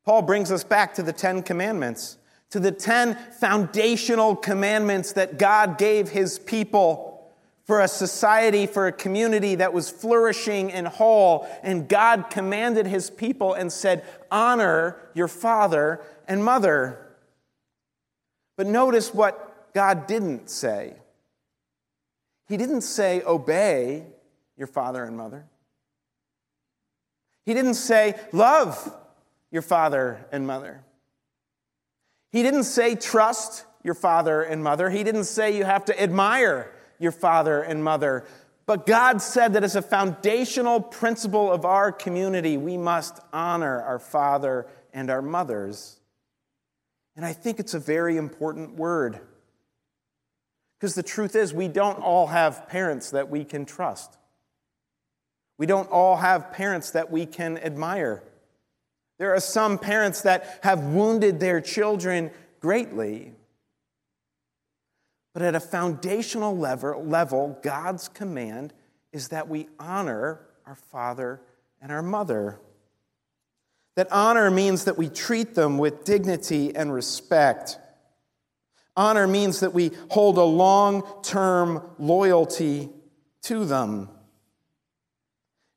Paul 0.05 0.21
brings 0.21 0.51
us 0.51 0.63
back 0.63 0.93
to 0.93 1.01
the 1.01 1.13
Ten 1.13 1.41
Commandments, 1.41 2.19
to 2.51 2.59
the 2.59 2.71
ten 2.71 3.17
foundational 3.39 4.35
commandments 4.35 5.13
that 5.13 5.39
God 5.39 5.79
gave 5.79 6.09
his 6.09 6.37
people 6.37 7.33
for 7.65 7.81
a 7.81 7.87
society, 7.87 8.67
for 8.67 8.85
a 8.85 8.91
community 8.91 9.55
that 9.55 9.73
was 9.73 9.89
flourishing 9.89 10.71
and 10.71 10.87
whole. 10.87 11.47
And 11.63 11.89
God 11.89 12.29
commanded 12.29 12.85
his 12.85 13.09
people 13.09 13.55
and 13.55 13.73
said, 13.73 14.05
Honor 14.29 14.95
your 15.15 15.27
father 15.27 16.01
and 16.27 16.45
mother. 16.45 16.99
But 18.55 18.67
notice 18.67 19.11
what 19.11 19.49
God 19.73 20.07
didn't 20.07 20.49
say. 20.49 20.93
He 22.47 22.57
didn't 22.57 22.81
say, 22.81 23.21
Obey 23.23 24.05
your 24.57 24.67
father 24.67 25.03
and 25.03 25.17
mother. 25.17 25.45
He 27.45 27.53
didn't 27.53 27.75
say, 27.75 28.19
Love 28.31 28.95
your 29.51 29.61
father 29.61 30.25
and 30.31 30.45
mother. 30.45 30.83
He 32.31 32.43
didn't 32.43 32.63
say, 32.63 32.95
Trust 32.95 33.65
your 33.83 33.95
father 33.95 34.41
and 34.41 34.63
mother. 34.63 34.89
He 34.89 35.03
didn't 35.03 35.25
say, 35.25 35.57
You 35.57 35.65
have 35.65 35.85
to 35.85 36.01
admire 36.01 36.71
your 36.99 37.11
father 37.11 37.61
and 37.61 37.83
mother. 37.83 38.25
But 38.65 38.85
God 38.85 39.21
said 39.21 39.53
that 39.53 39.63
as 39.63 39.75
a 39.75 39.81
foundational 39.81 40.79
principle 40.79 41.51
of 41.51 41.65
our 41.65 41.91
community, 41.91 42.55
we 42.55 42.77
must 42.77 43.19
honor 43.33 43.81
our 43.81 43.99
father 43.99 44.67
and 44.93 45.09
our 45.09 45.21
mothers. 45.21 45.99
And 47.15 47.25
I 47.25 47.33
think 47.33 47.59
it's 47.59 47.73
a 47.73 47.79
very 47.79 48.15
important 48.15 48.75
word. 48.75 49.19
Because 50.83 50.95
the 50.95 51.01
truth 51.01 51.33
is, 51.37 51.53
we 51.53 51.69
don't 51.69 51.99
all 51.99 52.27
have 52.27 52.67
parents 52.67 53.11
that 53.11 53.29
we 53.29 53.45
can 53.45 53.63
trust. 53.63 54.17
We 55.57 55.65
don't 55.65 55.89
all 55.89 56.17
have 56.17 56.51
parents 56.51 56.91
that 56.91 57.09
we 57.09 57.25
can 57.25 57.57
admire. 57.57 58.21
There 59.17 59.33
are 59.33 59.39
some 59.39 59.77
parents 59.79 60.23
that 60.23 60.59
have 60.61 60.83
wounded 60.83 61.39
their 61.39 61.61
children 61.61 62.31
greatly. 62.59 63.31
But 65.33 65.43
at 65.43 65.55
a 65.55 65.61
foundational 65.61 66.57
level, 66.57 67.01
level, 67.01 67.57
God's 67.63 68.09
command 68.09 68.73
is 69.13 69.29
that 69.29 69.47
we 69.47 69.69
honor 69.79 70.41
our 70.65 70.75
father 70.75 71.39
and 71.81 71.93
our 71.93 72.03
mother. 72.03 72.59
That 73.95 74.11
honor 74.11 74.51
means 74.51 74.83
that 74.83 74.97
we 74.97 75.07
treat 75.07 75.55
them 75.55 75.77
with 75.77 76.03
dignity 76.03 76.75
and 76.75 76.93
respect. 76.93 77.77
Honor 78.95 79.27
means 79.27 79.61
that 79.61 79.73
we 79.73 79.91
hold 80.09 80.37
a 80.37 80.43
long 80.43 81.03
term 81.23 81.81
loyalty 81.97 82.89
to 83.43 83.65
them. 83.65 84.09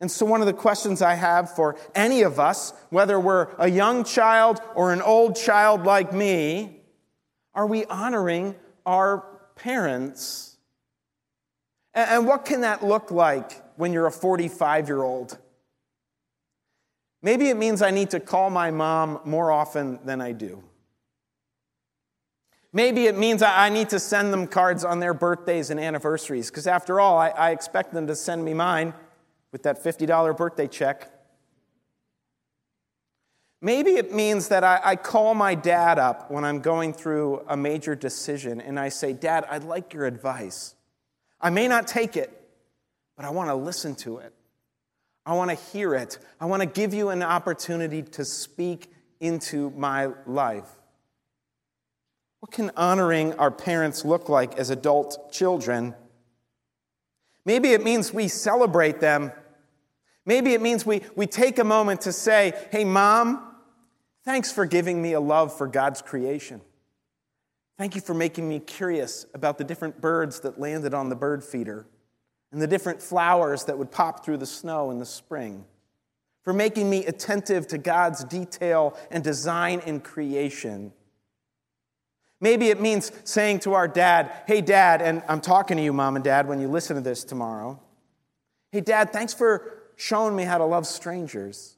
And 0.00 0.10
so, 0.10 0.26
one 0.26 0.40
of 0.40 0.46
the 0.46 0.52
questions 0.52 1.00
I 1.00 1.14
have 1.14 1.54
for 1.54 1.76
any 1.94 2.22
of 2.22 2.38
us, 2.38 2.74
whether 2.90 3.18
we're 3.18 3.48
a 3.58 3.70
young 3.70 4.04
child 4.04 4.60
or 4.74 4.92
an 4.92 5.00
old 5.00 5.36
child 5.36 5.84
like 5.84 6.12
me, 6.12 6.82
are 7.54 7.66
we 7.66 7.86
honoring 7.86 8.54
our 8.84 9.24
parents. 9.56 10.56
And 11.92 12.26
what 12.26 12.44
can 12.44 12.60
that 12.60 12.84
look 12.84 13.10
like 13.10 13.52
when 13.76 13.92
you're 13.92 14.06
a 14.06 14.12
45 14.12 14.88
year 14.88 15.02
old? 15.02 15.36
Maybe 17.22 17.48
it 17.48 17.56
means 17.56 17.82
I 17.82 17.90
need 17.90 18.10
to 18.10 18.20
call 18.20 18.50
my 18.50 18.70
mom 18.70 19.20
more 19.24 19.50
often 19.50 19.98
than 20.04 20.20
I 20.20 20.32
do. 20.32 20.62
Maybe 22.76 23.06
it 23.06 23.16
means 23.16 23.40
I 23.40 23.70
need 23.70 23.88
to 23.88 23.98
send 23.98 24.34
them 24.34 24.46
cards 24.46 24.84
on 24.84 25.00
their 25.00 25.14
birthdays 25.14 25.70
and 25.70 25.80
anniversaries, 25.80 26.50
because 26.50 26.66
after 26.66 27.00
all, 27.00 27.16
I, 27.16 27.30
I, 27.30 27.50
expect 27.52 27.94
them 27.94 28.06
to 28.06 28.14
send 28.14 28.44
me 28.44 28.52
mine 28.52 28.92
with 29.50 29.62
that 29.62 29.82
$50 29.82 30.36
birthday 30.36 30.66
check. 30.66 31.10
Maybe 33.62 33.92
it 33.92 34.12
means 34.12 34.48
that 34.48 34.62
I, 34.62 34.78
I, 34.84 34.96
call 34.96 35.32
my 35.32 35.54
dad 35.54 35.98
up 35.98 36.30
when 36.30 36.44
I'm 36.44 36.60
going 36.60 36.92
through 36.92 37.46
a 37.48 37.56
major 37.56 37.94
decision 37.94 38.60
and 38.60 38.78
I 38.78 38.90
say, 38.90 39.14
Dad, 39.14 39.46
I'd 39.50 39.64
like 39.64 39.94
your 39.94 40.04
advice. 40.04 40.74
I 41.40 41.48
may 41.48 41.68
not 41.68 41.86
take 41.86 42.14
it, 42.14 42.30
but 43.16 43.24
I 43.24 43.30
want 43.30 43.48
to 43.48 43.54
listen 43.54 43.94
to 44.04 44.18
it. 44.18 44.34
I 45.24 45.32
want 45.32 45.48
to 45.48 45.56
hear 45.56 45.94
it. 45.94 46.18
I 46.38 46.44
want 46.44 46.60
to 46.60 46.66
give 46.66 46.92
you 46.92 47.08
an 47.08 47.22
opportunity 47.22 48.02
to 48.02 48.24
speak 48.26 48.92
into 49.18 49.70
my 49.70 50.10
life. 50.26 50.75
What 52.40 52.52
can 52.52 52.70
honoring 52.76 53.34
our 53.34 53.50
parents 53.50 54.04
look 54.04 54.28
like 54.28 54.58
as 54.58 54.70
adult 54.70 55.32
children? 55.32 55.94
Maybe 57.44 57.70
it 57.70 57.82
means 57.82 58.12
we 58.12 58.28
celebrate 58.28 59.00
them 59.00 59.32
Maybe 60.26 60.54
it 60.54 60.60
means 60.60 60.84
we, 60.84 61.02
we 61.14 61.28
take 61.28 61.58
a 61.60 61.64
moment 61.64 62.02
to 62.02 62.12
say, 62.12 62.52
Hey, 62.70 62.84
mom, 62.84 63.54
thanks 64.24 64.52
for 64.52 64.66
giving 64.66 65.00
me 65.00 65.12
a 65.12 65.20
love 65.20 65.56
for 65.56 65.68
God's 65.68 66.02
creation. 66.02 66.60
Thank 67.78 67.94
you 67.94 68.00
for 68.00 68.14
making 68.14 68.48
me 68.48 68.58
curious 68.58 69.26
about 69.34 69.56
the 69.56 69.64
different 69.64 70.00
birds 70.00 70.40
that 70.40 70.58
landed 70.58 70.94
on 70.94 71.08
the 71.08 71.16
bird 71.16 71.44
feeder 71.44 71.86
and 72.50 72.60
the 72.60 72.66
different 72.66 73.00
flowers 73.00 73.64
that 73.64 73.78
would 73.78 73.92
pop 73.92 74.24
through 74.24 74.38
the 74.38 74.46
snow 74.46 74.90
in 74.90 74.98
the 74.98 75.06
spring. 75.06 75.64
For 76.42 76.52
making 76.52 76.88
me 76.88 77.04
attentive 77.06 77.66
to 77.68 77.78
God's 77.78 78.24
detail 78.24 78.96
and 79.10 79.22
design 79.22 79.80
in 79.80 80.00
creation. 80.00 80.92
Maybe 82.40 82.68
it 82.68 82.80
means 82.80 83.12
saying 83.24 83.60
to 83.60 83.74
our 83.74 83.88
dad, 83.88 84.30
Hey, 84.46 84.60
dad, 84.60 85.00
and 85.00 85.22
I'm 85.28 85.40
talking 85.40 85.76
to 85.76 85.82
you, 85.82 85.92
mom 85.92 86.16
and 86.16 86.24
dad, 86.24 86.46
when 86.46 86.60
you 86.60 86.68
listen 86.68 86.96
to 86.96 87.02
this 87.02 87.24
tomorrow. 87.24 87.80
Hey, 88.72 88.80
dad, 88.80 89.12
thanks 89.12 89.32
for 89.32 89.82
showing 89.96 90.36
me 90.36 90.44
how 90.44 90.58
to 90.58 90.64
love 90.64 90.86
strangers. 90.86 91.76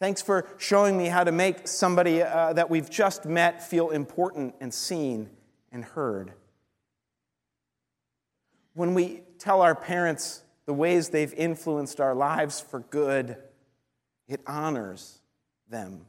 Thanks 0.00 0.20
for 0.20 0.46
showing 0.58 0.98
me 0.98 1.06
how 1.06 1.22
to 1.22 1.30
make 1.30 1.68
somebody 1.68 2.20
uh, 2.20 2.52
that 2.54 2.68
we've 2.68 2.90
just 2.90 3.26
met 3.26 3.62
feel 3.62 3.90
important 3.90 4.54
and 4.60 4.74
seen 4.74 5.30
and 5.70 5.84
heard. 5.84 6.32
When 8.74 8.94
we 8.94 9.22
tell 9.38 9.62
our 9.62 9.76
parents 9.76 10.42
the 10.66 10.74
ways 10.74 11.10
they've 11.10 11.32
influenced 11.32 12.00
our 12.00 12.14
lives 12.14 12.60
for 12.60 12.80
good, 12.80 13.36
it 14.26 14.40
honors 14.46 15.20
them. 15.70 16.06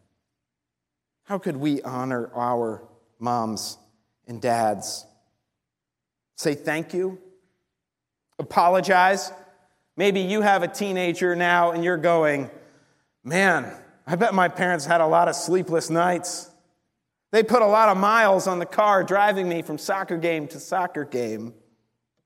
How 1.25 1.37
could 1.37 1.57
we 1.57 1.81
honor 1.83 2.31
our 2.33 2.83
moms 3.19 3.77
and 4.27 4.41
dads? 4.41 5.05
Say 6.35 6.53
thank 6.53 6.93
you, 6.93 7.19
apologize 8.39 9.31
Maybe 9.97 10.21
you 10.21 10.41
have 10.41 10.63
a 10.63 10.67
teenager 10.67 11.35
now 11.35 11.71
and 11.71 11.83
you're 11.83 11.97
going, 11.97 12.49
man, 13.23 13.73
I 14.05 14.15
bet 14.15 14.33
my 14.33 14.49
parents 14.49 14.85
had 14.85 15.01
a 15.01 15.07
lot 15.07 15.27
of 15.29 15.35
sleepless 15.35 15.89
nights. 15.89 16.51
They 17.31 17.43
put 17.43 17.61
a 17.61 17.67
lot 17.67 17.89
of 17.89 17.97
miles 17.97 18.47
on 18.47 18.59
the 18.59 18.65
car 18.65 19.03
driving 19.03 19.47
me 19.47 19.61
from 19.61 19.77
soccer 19.77 20.17
game 20.17 20.47
to 20.49 20.59
soccer 20.59 21.05
game. 21.05 21.53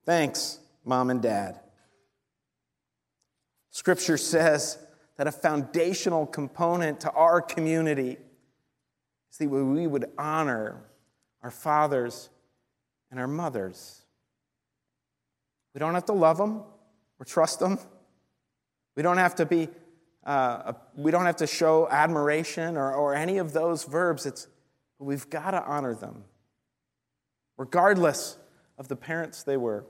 Thanks, 0.05 0.59
mom 0.83 1.09
and 1.09 1.21
dad. 1.21 1.59
Scripture 3.69 4.17
says 4.17 4.79
that 5.17 5.27
a 5.27 5.31
foundational 5.31 6.25
component 6.25 7.01
to 7.01 7.11
our 7.11 7.41
community 7.41 8.17
that 9.37 9.47
we 9.49 9.87
would 9.87 10.05
honor 10.17 10.81
our 11.41 11.51
fathers 11.51 12.29
and 13.11 13.19
our 13.19 13.27
mothers. 13.27 14.01
We 15.73 15.79
don't 15.79 15.93
have 15.93 16.05
to 16.05 16.13
love 16.13 16.37
them 16.37 16.63
or 17.19 17.25
trust 17.25 17.59
them. 17.59 17.79
We 18.95 19.03
don't 19.03 19.17
have 19.17 19.35
to 19.35 19.45
be, 19.45 19.69
uh, 20.25 20.73
we 20.95 21.11
don't 21.11 21.25
have 21.25 21.37
to 21.37 21.47
show 21.47 21.87
admiration 21.89 22.75
or, 22.75 22.93
or 22.93 23.13
any 23.13 23.37
of 23.37 23.53
those 23.53 23.83
verbs. 23.83 24.25
It's, 24.25 24.47
we've 24.97 25.29
got 25.29 25.51
to 25.51 25.63
honor 25.63 25.95
them. 25.95 26.23
Regardless 27.57 28.37
of 28.77 28.87
the 28.87 28.95
parents 28.95 29.43
they 29.43 29.57
were, 29.57 29.85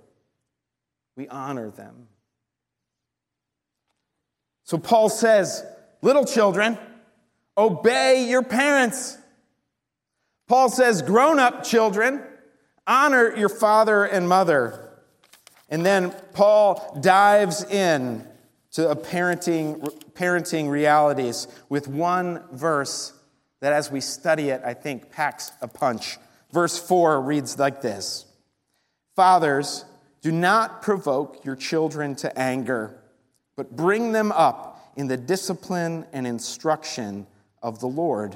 we 1.15 1.27
honor 1.27 1.69
them. 1.69 2.07
So 4.63 4.77
Paul 4.77 5.09
says, 5.09 5.63
little 6.01 6.25
children, 6.25 6.77
obey 7.57 8.27
your 8.29 8.43
parents. 8.43 9.17
Paul 10.49 10.69
says, 10.69 11.03
grown 11.03 11.37
up 11.37 11.63
children, 11.63 12.23
honor 12.87 13.35
your 13.37 13.49
father 13.49 14.03
and 14.03 14.27
mother. 14.27 14.89
And 15.69 15.85
then 15.85 16.11
Paul 16.33 16.99
dives 16.99 17.63
in 17.63 18.27
to 18.71 18.95
parenting, 18.95 19.79
parenting 20.13 20.71
realities 20.71 21.47
with 21.69 21.87
one 21.87 22.41
verse 22.51 23.13
that, 23.59 23.73
as 23.73 23.91
we 23.91 24.01
study 24.01 24.49
it, 24.49 24.61
I 24.65 24.73
think 24.73 25.11
packs 25.11 25.51
a 25.61 25.67
punch. 25.67 26.17
Verse 26.51 26.79
4 26.79 27.21
reads 27.21 27.59
like 27.59 27.83
this 27.83 28.25
Fathers, 29.15 29.85
do 30.21 30.31
not 30.31 30.81
provoke 30.81 31.45
your 31.45 31.55
children 31.55 32.15
to 32.15 32.39
anger, 32.39 32.99
but 33.55 33.75
bring 33.75 34.13
them 34.13 34.31
up 34.31 34.93
in 34.95 35.07
the 35.07 35.17
discipline 35.17 36.07
and 36.11 36.25
instruction 36.25 37.27
of 37.61 37.79
the 37.79 37.87
Lord. 37.87 38.35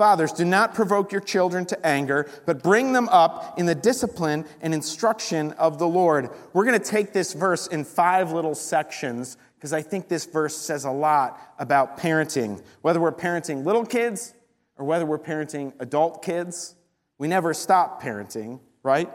Fathers, 0.00 0.32
do 0.32 0.46
not 0.46 0.72
provoke 0.72 1.12
your 1.12 1.20
children 1.20 1.66
to 1.66 1.86
anger, 1.86 2.26
but 2.46 2.62
bring 2.62 2.94
them 2.94 3.06
up 3.10 3.58
in 3.58 3.66
the 3.66 3.74
discipline 3.74 4.46
and 4.62 4.72
instruction 4.72 5.52
of 5.58 5.78
the 5.78 5.86
Lord. 5.86 6.30
We're 6.54 6.64
going 6.64 6.80
to 6.80 6.82
take 6.82 7.12
this 7.12 7.34
verse 7.34 7.66
in 7.66 7.84
five 7.84 8.32
little 8.32 8.54
sections 8.54 9.36
because 9.56 9.74
I 9.74 9.82
think 9.82 10.08
this 10.08 10.24
verse 10.24 10.56
says 10.56 10.86
a 10.86 10.90
lot 10.90 11.38
about 11.58 11.98
parenting. 11.98 12.62
Whether 12.80 12.98
we're 12.98 13.12
parenting 13.12 13.66
little 13.66 13.84
kids 13.84 14.32
or 14.78 14.86
whether 14.86 15.04
we're 15.04 15.18
parenting 15.18 15.74
adult 15.80 16.24
kids, 16.24 16.76
we 17.18 17.28
never 17.28 17.52
stop 17.52 18.02
parenting, 18.02 18.58
right? 18.82 19.10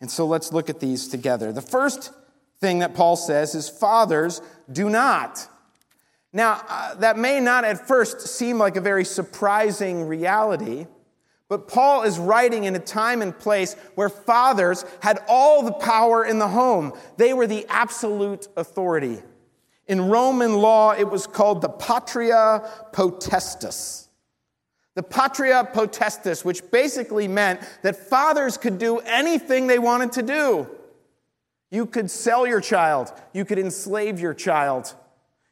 And 0.00 0.08
so 0.08 0.26
let's 0.26 0.52
look 0.52 0.70
at 0.70 0.78
these 0.78 1.08
together. 1.08 1.52
The 1.52 1.60
first 1.60 2.12
thing 2.60 2.78
that 2.78 2.94
Paul 2.94 3.16
says 3.16 3.56
is 3.56 3.68
fathers, 3.68 4.40
do 4.70 4.88
not 4.88 5.48
now, 6.32 6.62
uh, 6.68 6.94
that 6.96 7.18
may 7.18 7.40
not 7.40 7.64
at 7.64 7.88
first 7.88 8.20
seem 8.20 8.58
like 8.58 8.76
a 8.76 8.80
very 8.80 9.04
surprising 9.04 10.06
reality, 10.06 10.86
but 11.48 11.66
Paul 11.66 12.04
is 12.04 12.18
writing 12.18 12.64
in 12.64 12.76
a 12.76 12.78
time 12.78 13.22
and 13.22 13.36
place 13.36 13.74
where 13.96 14.08
fathers 14.08 14.84
had 15.02 15.18
all 15.28 15.64
the 15.64 15.72
power 15.72 16.24
in 16.24 16.38
the 16.38 16.46
home. 16.46 16.92
They 17.16 17.32
were 17.32 17.48
the 17.48 17.66
absolute 17.68 18.46
authority. 18.56 19.20
In 19.88 20.08
Roman 20.08 20.54
law, 20.54 20.92
it 20.92 21.10
was 21.10 21.26
called 21.26 21.62
the 21.62 21.68
patria 21.68 22.62
potestas. 22.92 24.06
The 24.94 25.02
patria 25.02 25.68
potestas, 25.72 26.44
which 26.44 26.70
basically 26.70 27.26
meant 27.26 27.60
that 27.82 27.96
fathers 27.96 28.56
could 28.56 28.78
do 28.78 28.98
anything 28.98 29.66
they 29.66 29.80
wanted 29.80 30.12
to 30.12 30.22
do. 30.22 30.68
You 31.72 31.86
could 31.86 32.08
sell 32.08 32.46
your 32.46 32.60
child, 32.60 33.12
you 33.32 33.44
could 33.44 33.58
enslave 33.58 34.20
your 34.20 34.34
child. 34.34 34.94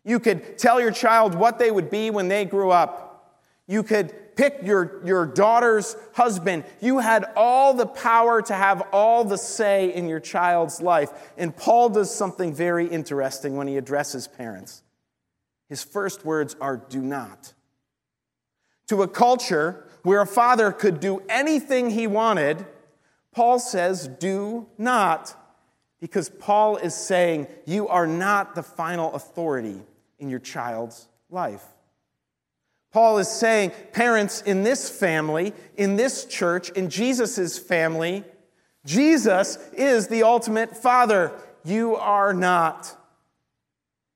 You 0.08 0.18
could 0.18 0.56
tell 0.56 0.80
your 0.80 0.90
child 0.90 1.34
what 1.34 1.58
they 1.58 1.70
would 1.70 1.90
be 1.90 2.08
when 2.08 2.28
they 2.28 2.46
grew 2.46 2.70
up. 2.70 3.30
You 3.66 3.82
could 3.82 4.34
pick 4.36 4.60
your, 4.62 5.02
your 5.04 5.26
daughter's 5.26 5.96
husband. 6.14 6.64
You 6.80 7.00
had 7.00 7.26
all 7.36 7.74
the 7.74 7.84
power 7.84 8.40
to 8.40 8.54
have 8.54 8.80
all 8.90 9.22
the 9.22 9.36
say 9.36 9.92
in 9.92 10.08
your 10.08 10.18
child's 10.18 10.80
life. 10.80 11.10
And 11.36 11.54
Paul 11.54 11.90
does 11.90 12.10
something 12.10 12.54
very 12.54 12.86
interesting 12.86 13.54
when 13.58 13.68
he 13.68 13.76
addresses 13.76 14.26
parents. 14.26 14.82
His 15.68 15.84
first 15.84 16.24
words 16.24 16.56
are 16.58 16.78
do 16.78 17.02
not. 17.02 17.52
To 18.86 19.02
a 19.02 19.08
culture 19.08 19.84
where 20.04 20.22
a 20.22 20.26
father 20.26 20.72
could 20.72 21.00
do 21.00 21.20
anything 21.28 21.90
he 21.90 22.06
wanted, 22.06 22.64
Paul 23.34 23.58
says, 23.58 24.08
do 24.08 24.68
not. 24.78 25.36
Because 26.00 26.30
Paul 26.30 26.78
is 26.78 26.94
saying, 26.94 27.46
you 27.66 27.88
are 27.88 28.06
not 28.06 28.54
the 28.54 28.62
final 28.62 29.12
authority 29.12 29.82
in 30.18 30.28
your 30.28 30.40
child's 30.40 31.08
life. 31.30 31.64
Paul 32.92 33.18
is 33.18 33.28
saying, 33.28 33.72
parents 33.92 34.40
in 34.42 34.62
this 34.62 34.88
family, 34.88 35.52
in 35.76 35.96
this 35.96 36.24
church, 36.24 36.70
in 36.70 36.88
Jesus' 36.88 37.58
family, 37.58 38.24
Jesus 38.86 39.58
is 39.74 40.08
the 40.08 40.22
ultimate 40.22 40.76
father. 40.76 41.32
You 41.64 41.96
are 41.96 42.32
not. 42.32 42.94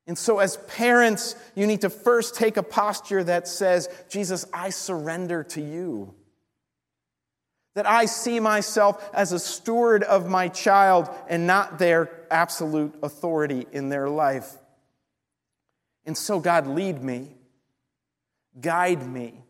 And 0.07 0.17
so, 0.17 0.39
as 0.39 0.57
parents, 0.69 1.37
you 1.55 1.67
need 1.67 1.83
to 1.83 1.91
first 1.91 2.35
take 2.35 2.57
a 2.57 2.63
posture 2.63 3.23
that 3.23 3.47
says, 3.47 3.89
Jesus, 4.09 4.47
I 4.53 4.71
surrender 4.71 5.45
to 5.45 5.61
you. 5.61 6.15
That 7.75 7.89
I 7.89 8.07
see 8.07 8.41
myself 8.41 9.09
as 9.15 9.33
a 9.33 9.39
steward 9.39 10.03
of 10.03 10.29
my 10.29 10.49
child 10.49 11.09
and 11.29 11.47
not 11.47 11.79
their 11.79 12.27
absolute 12.31 12.95
authority 13.03 13.67
in 13.73 13.91
their 13.91 14.09
life. 14.09 14.53
And 16.05 16.17
so, 16.17 16.41
God, 16.41 16.67
lead 16.67 17.03
me, 17.03 17.37
guide 18.61 19.07
me, 19.07 19.45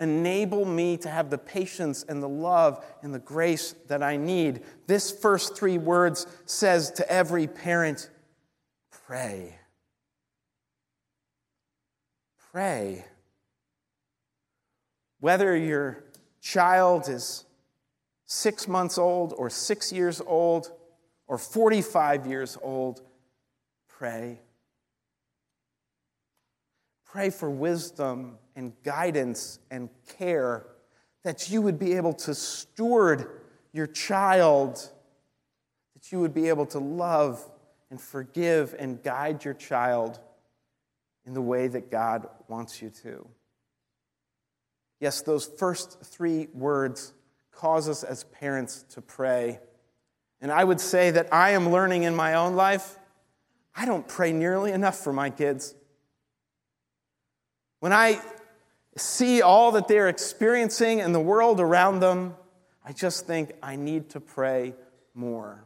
enable 0.00 0.64
me 0.64 0.96
to 0.98 1.08
have 1.08 1.30
the 1.30 1.38
patience 1.38 2.04
and 2.08 2.22
the 2.22 2.28
love 2.28 2.84
and 3.02 3.12
the 3.12 3.18
grace 3.18 3.74
that 3.88 4.02
I 4.02 4.16
need. 4.16 4.62
This 4.86 5.10
first 5.10 5.56
three 5.56 5.78
words 5.78 6.26
says 6.46 6.90
to 6.92 7.10
every 7.10 7.46
parent 7.46 8.10
pray. 8.90 9.58
Pray. 12.52 13.04
Whether 15.20 15.56
your 15.56 16.04
child 16.40 17.08
is 17.08 17.44
six 18.26 18.68
months 18.68 18.98
old 18.98 19.34
or 19.36 19.50
six 19.50 19.92
years 19.92 20.20
old 20.24 20.70
or 21.26 21.38
45 21.38 22.26
years 22.26 22.56
old, 22.62 23.02
pray. 23.88 24.40
Pray 27.10 27.30
for 27.30 27.48
wisdom 27.48 28.36
and 28.54 28.72
guidance 28.82 29.58
and 29.70 29.88
care 30.18 30.66
that 31.24 31.50
you 31.50 31.62
would 31.62 31.78
be 31.78 31.94
able 31.94 32.12
to 32.12 32.34
steward 32.34 33.40
your 33.72 33.86
child, 33.86 34.76
that 35.94 36.12
you 36.12 36.20
would 36.20 36.34
be 36.34 36.48
able 36.48 36.66
to 36.66 36.78
love 36.78 37.42
and 37.90 37.98
forgive 38.00 38.74
and 38.78 39.02
guide 39.02 39.42
your 39.44 39.54
child 39.54 40.20
in 41.24 41.32
the 41.32 41.40
way 41.40 41.66
that 41.66 41.90
God 41.90 42.28
wants 42.46 42.82
you 42.82 42.90
to. 43.02 43.26
Yes, 45.00 45.22
those 45.22 45.46
first 45.46 46.02
three 46.02 46.48
words 46.52 47.14
cause 47.52 47.88
us 47.88 48.04
as 48.04 48.24
parents 48.24 48.84
to 48.90 49.00
pray. 49.00 49.60
And 50.40 50.52
I 50.52 50.62
would 50.62 50.80
say 50.80 51.10
that 51.10 51.32
I 51.32 51.50
am 51.50 51.70
learning 51.70 52.02
in 52.02 52.14
my 52.14 52.34
own 52.34 52.54
life, 52.54 52.98
I 53.74 53.84
don't 53.84 54.06
pray 54.06 54.32
nearly 54.32 54.72
enough 54.72 54.96
for 54.98 55.12
my 55.12 55.30
kids. 55.30 55.74
When 57.80 57.92
I 57.92 58.20
see 58.96 59.42
all 59.42 59.72
that 59.72 59.88
they're 59.88 60.08
experiencing 60.08 60.98
in 60.98 61.12
the 61.12 61.20
world 61.20 61.60
around 61.60 62.00
them, 62.00 62.34
I 62.84 62.92
just 62.92 63.26
think 63.26 63.52
I 63.62 63.76
need 63.76 64.10
to 64.10 64.20
pray 64.20 64.74
more. 65.14 65.64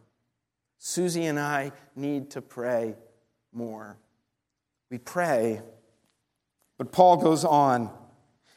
Susie 0.78 1.26
and 1.26 1.38
I 1.38 1.72
need 1.94 2.30
to 2.32 2.42
pray 2.42 2.96
more. 3.52 3.96
We 4.90 4.98
pray, 4.98 5.62
but 6.76 6.92
Paul 6.92 7.18
goes 7.18 7.44
on. 7.44 7.90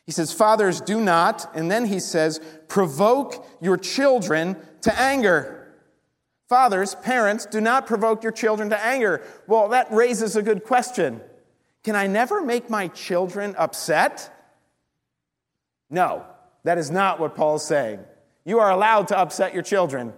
He 0.05 0.11
says, 0.11 0.31
Fathers, 0.31 0.81
do 0.81 0.99
not, 0.99 1.49
and 1.55 1.69
then 1.69 1.85
he 1.85 1.99
says, 1.99 2.39
provoke 2.67 3.47
your 3.61 3.77
children 3.77 4.55
to 4.81 4.99
anger. 4.99 5.73
Fathers, 6.47 6.95
parents, 6.95 7.45
do 7.45 7.59
not 7.59 7.87
provoke 7.87 8.21
your 8.21 8.31
children 8.31 8.69
to 8.69 8.85
anger. 8.85 9.23
Well, 9.47 9.69
that 9.69 9.91
raises 9.91 10.35
a 10.35 10.43
good 10.43 10.63
question. 10.63 11.21
Can 11.85 11.95
I 11.95 12.07
never 12.07 12.41
make 12.41 12.67
my 12.67 12.87
children 12.87 13.53
upset? 13.59 14.35
No, 15.91 16.25
that 16.63 16.79
is 16.79 16.89
not 16.89 17.19
what 17.19 17.35
Paul's 17.35 17.63
saying. 17.63 17.99
You 18.43 18.57
are 18.57 18.71
allowed 18.71 19.09
to 19.09 19.17
upset 19.17 19.53
your 19.53 19.61
children. 19.61 20.11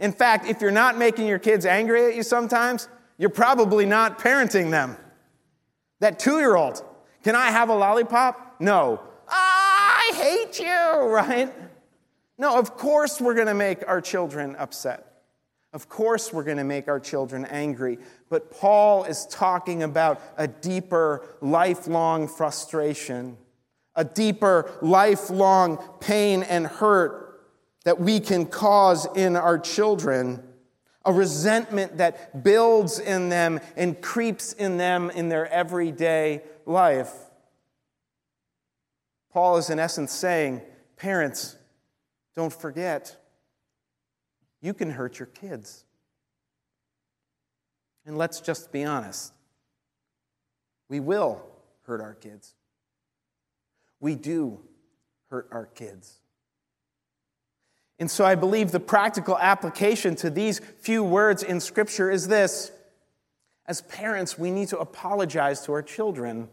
In 0.00 0.14
fact, 0.14 0.46
if 0.46 0.62
you're 0.62 0.70
not 0.70 0.96
making 0.96 1.26
your 1.26 1.38
kids 1.38 1.66
angry 1.66 2.06
at 2.06 2.14
you 2.14 2.22
sometimes, 2.22 2.88
you're 3.18 3.28
probably 3.28 3.84
not 3.84 4.20
parenting 4.20 4.70
them. 4.70 4.96
That 6.00 6.18
two 6.18 6.38
year 6.38 6.56
old, 6.56 6.82
can 7.22 7.36
I 7.36 7.50
have 7.50 7.68
a 7.68 7.74
lollipop? 7.74 8.56
No. 8.58 9.02
I 9.28 10.12
hate 10.14 10.60
you, 10.60 10.66
right? 11.10 11.52
No, 12.38 12.58
of 12.58 12.78
course 12.78 13.20
we're 13.20 13.34
going 13.34 13.48
to 13.48 13.54
make 13.54 13.86
our 13.86 14.00
children 14.00 14.56
upset. 14.56 15.11
Of 15.72 15.88
course, 15.88 16.32
we're 16.32 16.44
going 16.44 16.58
to 16.58 16.64
make 16.64 16.86
our 16.86 17.00
children 17.00 17.46
angry. 17.46 17.98
But 18.28 18.50
Paul 18.50 19.04
is 19.04 19.26
talking 19.26 19.82
about 19.82 20.20
a 20.36 20.46
deeper, 20.46 21.24
lifelong 21.40 22.28
frustration, 22.28 23.38
a 23.94 24.04
deeper, 24.04 24.70
lifelong 24.82 25.78
pain 26.00 26.42
and 26.42 26.66
hurt 26.66 27.22
that 27.84 27.98
we 27.98 28.20
can 28.20 28.46
cause 28.46 29.06
in 29.16 29.34
our 29.34 29.58
children, 29.58 30.42
a 31.04 31.12
resentment 31.12 31.96
that 31.96 32.44
builds 32.44 32.98
in 32.98 33.28
them 33.28 33.58
and 33.76 34.00
creeps 34.00 34.52
in 34.52 34.76
them 34.76 35.10
in 35.10 35.30
their 35.30 35.48
everyday 35.50 36.42
life. 36.66 37.12
Paul 39.32 39.56
is, 39.56 39.70
in 39.70 39.78
essence, 39.78 40.12
saying, 40.12 40.60
Parents, 40.96 41.56
don't 42.36 42.52
forget 42.52 43.16
you 44.62 44.72
can 44.72 44.90
hurt 44.90 45.18
your 45.18 45.26
kids. 45.26 45.84
And 48.06 48.16
let's 48.16 48.40
just 48.40 48.72
be 48.72 48.84
honest 48.84 49.34
we 50.88 51.00
will 51.00 51.42
hurt 51.86 52.02
our 52.02 52.12
kids. 52.12 52.54
We 53.98 54.14
do 54.14 54.60
hurt 55.30 55.48
our 55.50 55.64
kids. 55.64 56.18
And 57.98 58.10
so 58.10 58.26
I 58.26 58.34
believe 58.34 58.72
the 58.72 58.80
practical 58.80 59.38
application 59.38 60.16
to 60.16 60.28
these 60.28 60.58
few 60.58 61.02
words 61.02 61.42
in 61.42 61.60
Scripture 61.60 62.10
is 62.10 62.28
this. 62.28 62.72
As 63.64 63.80
parents, 63.80 64.38
we 64.38 64.50
need 64.50 64.68
to 64.68 64.78
apologize 64.78 65.64
to 65.64 65.72
our 65.72 65.82
children. 65.82 66.50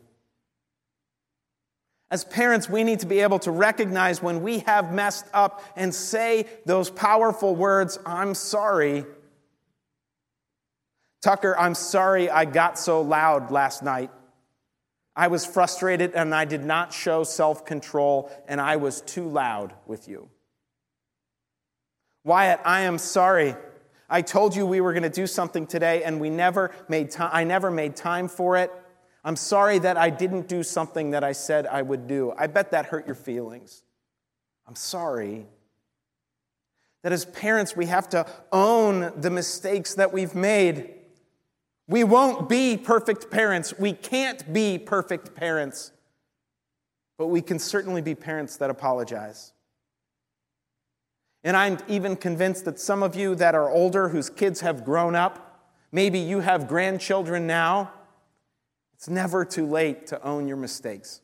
As 2.11 2.23
parents, 2.23 2.67
we 2.67 2.83
need 2.83 3.01
to 3.01 3.05
be 3.05 3.19
able 3.19 3.39
to 3.39 3.51
recognize 3.51 4.21
when 4.21 4.41
we 4.41 4.59
have 4.59 4.91
messed 4.91 5.25
up 5.33 5.63
and 5.75 5.93
say 5.93 6.47
those 6.65 6.89
powerful 6.89 7.55
words, 7.55 7.99
I'm 8.05 8.33
sorry. 8.33 9.05
Tucker, 11.21 11.55
I'm 11.57 11.75
sorry 11.75 12.29
I 12.29 12.45
got 12.45 12.79
so 12.79 13.01
loud 13.01 13.51
last 13.51 13.83
night. 13.83 14.09
I 15.15 15.27
was 15.27 15.45
frustrated 15.45 16.13
and 16.13 16.33
I 16.33 16.45
did 16.45 16.63
not 16.63 16.93
show 16.93 17.23
self 17.23 17.65
control 17.65 18.31
and 18.47 18.59
I 18.59 18.77
was 18.77 19.01
too 19.01 19.27
loud 19.27 19.73
with 19.85 20.07
you. 20.07 20.29
Wyatt, 22.23 22.59
I 22.63 22.81
am 22.81 22.97
sorry. 22.97 23.55
I 24.09 24.21
told 24.23 24.55
you 24.55 24.65
we 24.65 24.81
were 24.81 24.93
going 24.93 25.03
to 25.03 25.09
do 25.09 25.27
something 25.27 25.67
today 25.67 26.03
and 26.03 26.19
we 26.19 26.29
never 26.29 26.71
made 26.87 27.11
time, 27.11 27.29
I 27.31 27.43
never 27.43 27.69
made 27.69 27.95
time 27.95 28.27
for 28.27 28.57
it. 28.57 28.71
I'm 29.23 29.35
sorry 29.35 29.79
that 29.79 29.97
I 29.97 30.09
didn't 30.09 30.47
do 30.47 30.63
something 30.63 31.11
that 31.11 31.23
I 31.23 31.33
said 31.33 31.67
I 31.67 31.81
would 31.81 32.07
do. 32.07 32.33
I 32.37 32.47
bet 32.47 32.71
that 32.71 32.87
hurt 32.87 33.05
your 33.05 33.15
feelings. 33.15 33.83
I'm 34.67 34.75
sorry. 34.75 35.45
That 37.03 37.11
as 37.11 37.25
parents, 37.25 37.75
we 37.75 37.87
have 37.87 38.09
to 38.09 38.25
own 38.51 39.11
the 39.19 39.29
mistakes 39.29 39.95
that 39.95 40.13
we've 40.13 40.35
made. 40.35 40.93
We 41.87 42.03
won't 42.03 42.47
be 42.47 42.77
perfect 42.77 43.29
parents. 43.31 43.77
We 43.77 43.93
can't 43.93 44.53
be 44.53 44.77
perfect 44.77 45.35
parents. 45.35 45.91
But 47.17 47.27
we 47.27 47.41
can 47.41 47.59
certainly 47.59 48.01
be 48.01 48.15
parents 48.15 48.57
that 48.57 48.69
apologize. 48.69 49.51
And 51.43 51.55
I'm 51.55 51.77
even 51.87 52.15
convinced 52.15 52.65
that 52.65 52.79
some 52.79 53.01
of 53.01 53.15
you 53.15 53.35
that 53.35 53.55
are 53.55 53.69
older, 53.69 54.09
whose 54.09 54.29
kids 54.29 54.61
have 54.61 54.85
grown 54.85 55.15
up, 55.15 55.65
maybe 55.91 56.19
you 56.19 56.41
have 56.41 56.67
grandchildren 56.67 57.47
now, 57.47 57.91
it's 58.99 59.07
never 59.07 59.45
too 59.45 59.65
late 59.65 60.07
to 60.07 60.21
own 60.21 60.49
your 60.49 60.57
mistakes. 60.57 61.21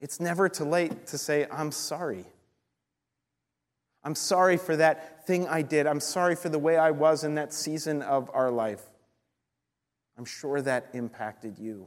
It's 0.00 0.18
never 0.18 0.48
too 0.48 0.64
late 0.64 1.08
to 1.08 1.18
say, 1.18 1.46
I'm 1.52 1.70
sorry. 1.70 2.24
I'm 4.02 4.14
sorry 4.14 4.56
for 4.56 4.76
that 4.76 5.26
thing 5.26 5.46
I 5.46 5.60
did. 5.60 5.86
I'm 5.86 6.00
sorry 6.00 6.34
for 6.34 6.48
the 6.48 6.58
way 6.58 6.78
I 6.78 6.90
was 6.92 7.22
in 7.22 7.34
that 7.34 7.52
season 7.52 8.00
of 8.00 8.30
our 8.32 8.50
life. 8.50 8.80
I'm 10.16 10.24
sure 10.24 10.62
that 10.62 10.88
impacted 10.94 11.58
you. 11.58 11.86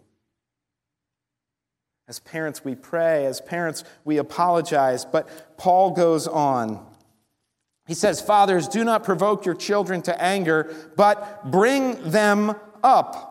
As 2.08 2.20
parents, 2.20 2.64
we 2.64 2.76
pray. 2.76 3.26
As 3.26 3.42
parents, 3.42 3.84
we 4.06 4.18
apologize. 4.18 5.06
But 5.06 5.58
Paul 5.58 5.90
goes 5.90 6.28
on. 6.28 6.86
He 7.88 7.96
says, 7.96 8.22
Fathers, 8.22 8.68
do 8.68 8.84
not 8.84 9.04
provoke 9.04 9.44
your 9.44 9.56
children 9.56 10.04
to 10.04 10.22
anger, 10.22 10.72
but 10.96 11.50
bring 11.50 12.12
them 12.12 12.56
up 12.84 13.29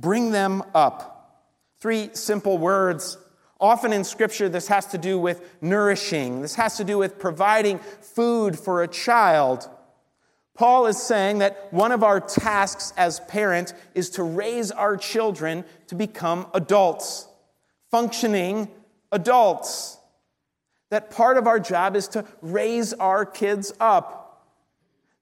Bring 0.00 0.30
them 0.32 0.62
up. 0.74 1.44
Three 1.80 2.10
simple 2.14 2.56
words. 2.56 3.18
Often 3.60 3.92
in 3.92 4.04
Scripture, 4.04 4.48
this 4.48 4.68
has 4.68 4.86
to 4.86 4.98
do 4.98 5.18
with 5.18 5.42
nourishing, 5.60 6.40
this 6.40 6.54
has 6.54 6.78
to 6.78 6.84
do 6.84 6.96
with 6.96 7.18
providing 7.18 7.78
food 7.78 8.58
for 8.58 8.82
a 8.82 8.88
child. 8.88 9.68
Paul 10.56 10.86
is 10.86 11.00
saying 11.00 11.38
that 11.38 11.70
one 11.70 11.92
of 11.92 12.02
our 12.02 12.20
tasks 12.20 12.94
as 12.96 13.20
parents 13.20 13.74
is 13.94 14.10
to 14.10 14.22
raise 14.22 14.70
our 14.70 14.96
children 14.96 15.64
to 15.88 15.94
become 15.94 16.46
adults, 16.54 17.28
functioning 17.90 18.68
adults. 19.12 19.98
That 20.90 21.10
part 21.10 21.36
of 21.36 21.46
our 21.46 21.60
job 21.60 21.94
is 21.94 22.08
to 22.08 22.24
raise 22.40 22.94
our 22.94 23.26
kids 23.26 23.72
up 23.78 24.19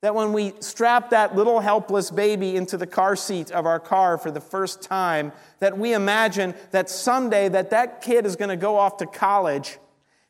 that 0.01 0.15
when 0.15 0.33
we 0.33 0.53
strap 0.61 1.11
that 1.11 1.35
little 1.35 1.61
helpless 1.61 2.11
baby 2.11 2.57
into 2.57 2.77
the 2.77 2.87
car 2.87 3.17
seat 3.17 3.51
of 3.51 3.67
our 3.67 3.81
car 3.81 4.17
for 4.17 4.31
the 4.31 4.41
first 4.41 4.81
time 4.81 5.33
that 5.59 5.77
we 5.77 5.93
imagine 5.93 6.55
that 6.71 6.89
someday 6.89 7.49
that 7.49 7.71
that 7.71 8.01
kid 8.01 8.25
is 8.25 8.37
going 8.37 8.49
to 8.49 8.57
go 8.57 8.77
off 8.77 8.99
to 8.99 9.07
college 9.07 9.79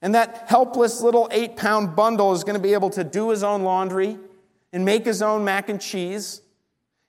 and 0.00 0.14
that 0.14 0.44
helpless 0.48 1.02
little 1.02 1.28
8 1.30 1.56
pound 1.56 1.94
bundle 1.94 2.32
is 2.32 2.44
going 2.44 2.56
to 2.56 2.62
be 2.62 2.72
able 2.72 2.90
to 2.90 3.04
do 3.04 3.30
his 3.30 3.42
own 3.42 3.62
laundry 3.62 4.18
and 4.72 4.84
make 4.84 5.04
his 5.04 5.20
own 5.20 5.44
mac 5.44 5.68
and 5.68 5.80
cheese 5.80 6.40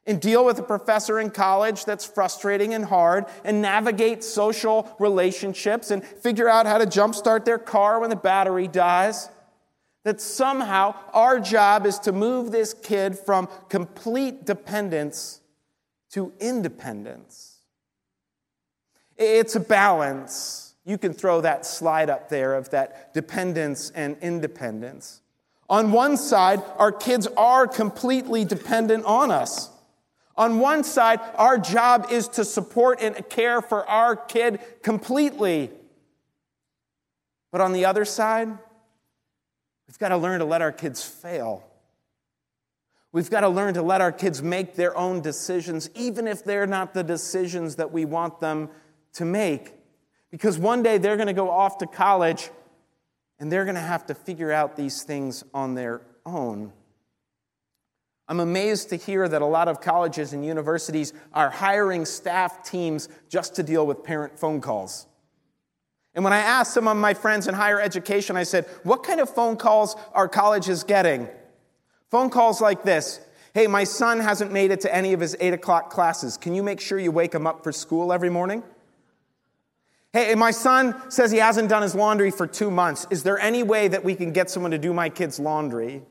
and 0.06 0.20
deal 0.20 0.44
with 0.44 0.58
a 0.60 0.64
professor 0.64 1.20
in 1.20 1.30
college 1.30 1.86
that's 1.86 2.06
frustrating 2.06 2.74
and 2.74 2.84
hard 2.86 3.26
and 3.46 3.62
navigate 3.62 4.24
social 4.24 4.94
relationships 5.00 5.92
and 5.92 6.04
figure 6.04 6.50
out 6.50 6.66
how 6.66 6.78
to 6.78 6.86
jumpstart 6.86 7.46
their 7.46 7.60
car 7.60 8.02
when 8.02 8.10
the 8.10 8.16
battery 8.16 8.68
dies 8.68 9.30
that 10.04 10.22
somehow 10.22 10.96
our 11.14 11.40
job 11.40 11.86
is 11.86 12.00
to 12.00 12.12
move 12.12 12.52
this 12.52 12.74
kid 12.74 13.18
from 13.18 13.48
complete 13.68 14.46
dependence 14.46 15.42
to 16.12 16.34
independence. 16.40 17.58
It's 19.18 19.56
a 19.56 19.60
balance. 19.60 20.76
You 20.86 20.98
can 20.98 21.14
throw 21.14 21.42
that 21.42 21.66
slide 21.66 22.10
up 22.10 22.30
there 22.30 22.56
of 22.56 22.70
that 22.72 23.14
dependence 23.14 23.92
and 23.92 24.18
independence. 24.22 25.22
On 25.70 25.92
one 25.92 26.18
side, 26.18 26.64
our 26.78 26.92
kids 26.92 27.28
are 27.38 27.68
completely 27.68 28.44
dependent 28.46 29.06
on 29.06 29.30
us. 29.30 29.70
On 30.36 30.60
one 30.60 30.86
side, 30.86 31.20
our 31.36 31.58
job 31.58 32.08
is 32.10 32.30
to 32.30 32.46
support 32.46 33.02
and 33.02 33.28
care 33.30 33.62
for 33.62 33.88
our 33.88 34.16
kid 34.16 34.62
completely. 34.82 35.70
But 37.52 37.62
on 37.62 37.74
the 37.74 37.86
other 37.86 38.06
side, 38.06 38.58
We've 39.90 39.98
got 39.98 40.10
to 40.10 40.18
learn 40.18 40.38
to 40.38 40.46
let 40.46 40.62
our 40.62 40.72
kids 40.72 41.04
fail. 41.04 41.64
We've 43.12 43.32
got 43.32 43.42
to 43.42 43.50
learn 43.50 43.74
to 43.74 43.82
let 43.82 44.02
our 44.02 44.12
kids 44.12 44.44
make 44.44 44.76
their 44.76 44.96
own 44.96 45.22
decisions, 45.22 45.90
even 45.96 46.28
if 46.28 46.44
they're 46.44 46.68
not 46.68 46.94
the 46.94 47.04
decisions 47.04 47.78
that 47.78 47.92
we 47.92 48.06
want 48.06 48.40
them 48.40 48.70
to 49.14 49.26
make. 49.26 49.74
Because 50.30 50.60
one 50.60 50.84
day 50.84 51.00
they're 51.00 51.16
going 51.16 51.26
to 51.26 51.34
go 51.34 51.50
off 51.50 51.80
to 51.80 51.88
college 51.88 52.52
and 53.40 53.52
they're 53.52 53.66
going 53.66 53.74
to 53.74 53.82
have 53.82 54.06
to 54.06 54.14
figure 54.14 54.52
out 54.52 54.76
these 54.76 55.02
things 55.02 55.44
on 55.56 55.74
their 55.74 56.02
own. 56.24 56.72
I'm 58.28 58.40
amazed 58.40 58.90
to 58.90 58.96
hear 58.96 59.28
that 59.28 59.42
a 59.42 59.46
lot 59.48 59.68
of 59.68 59.82
colleges 59.82 60.34
and 60.34 60.46
universities 60.46 61.14
are 61.34 61.50
hiring 61.50 62.06
staff 62.06 62.64
teams 62.64 63.10
just 63.28 63.56
to 63.56 63.64
deal 63.64 63.88
with 63.88 64.04
parent 64.04 64.38
phone 64.38 64.62
calls. 64.62 65.08
And 66.16 66.24
when 66.24 66.34
I 66.34 66.40
asked 66.40 66.74
some 66.74 66.88
of 66.88 66.98
my 66.98 67.14
friends 67.14 67.48
in 67.48 67.54
higher 67.54 67.80
education, 67.80 68.36
I 68.36 68.44
said, 68.44 68.66
What 68.84 69.04
kind 69.04 69.20
of 69.20 69.30
phone 69.30 69.58
calls 69.58 69.96
are 70.14 70.28
colleges 70.28 70.84
getting? 70.84 71.28
Phone 72.10 72.30
calls 72.30 72.62
like 72.62 72.84
this 72.84 73.22
Hey, 73.54 73.68
my 73.68 73.84
son 73.84 74.20
hasn't 74.20 74.52
made 74.52 74.72
it 74.72 74.82
to 74.82 74.94
any 74.94 75.14
of 75.14 75.20
his 75.20 75.36
8 75.40 75.54
o'clock 75.54 75.90
classes. 75.90 76.38
Can 76.38 76.54
you 76.54 76.64
make 76.64 76.80
sure 76.80 77.00
you 77.00 77.12
wake 77.12 77.34
him 77.34 77.48
up 77.48 77.64
for 77.64 77.72
school 77.72 78.14
every 78.14 78.30
morning? 78.30 78.64
Hey, 80.12 80.34
my 80.34 80.52
son 80.52 80.96
says 81.12 81.32
he 81.32 81.38
hasn't 81.38 81.70
done 81.70 81.84
his 81.84 81.94
laundry 81.94 82.32
for 82.32 82.48
two 82.48 82.72
months. 82.72 83.06
Is 83.12 83.22
there 83.22 83.38
any 83.38 83.62
way 83.62 83.88
that 83.88 84.04
we 84.04 84.16
can 84.16 84.32
get 84.32 84.50
someone 84.50 84.72
to 84.72 84.80
do 84.80 84.92
my 84.92 85.10
kid's 85.10 85.40
laundry? 85.40 86.02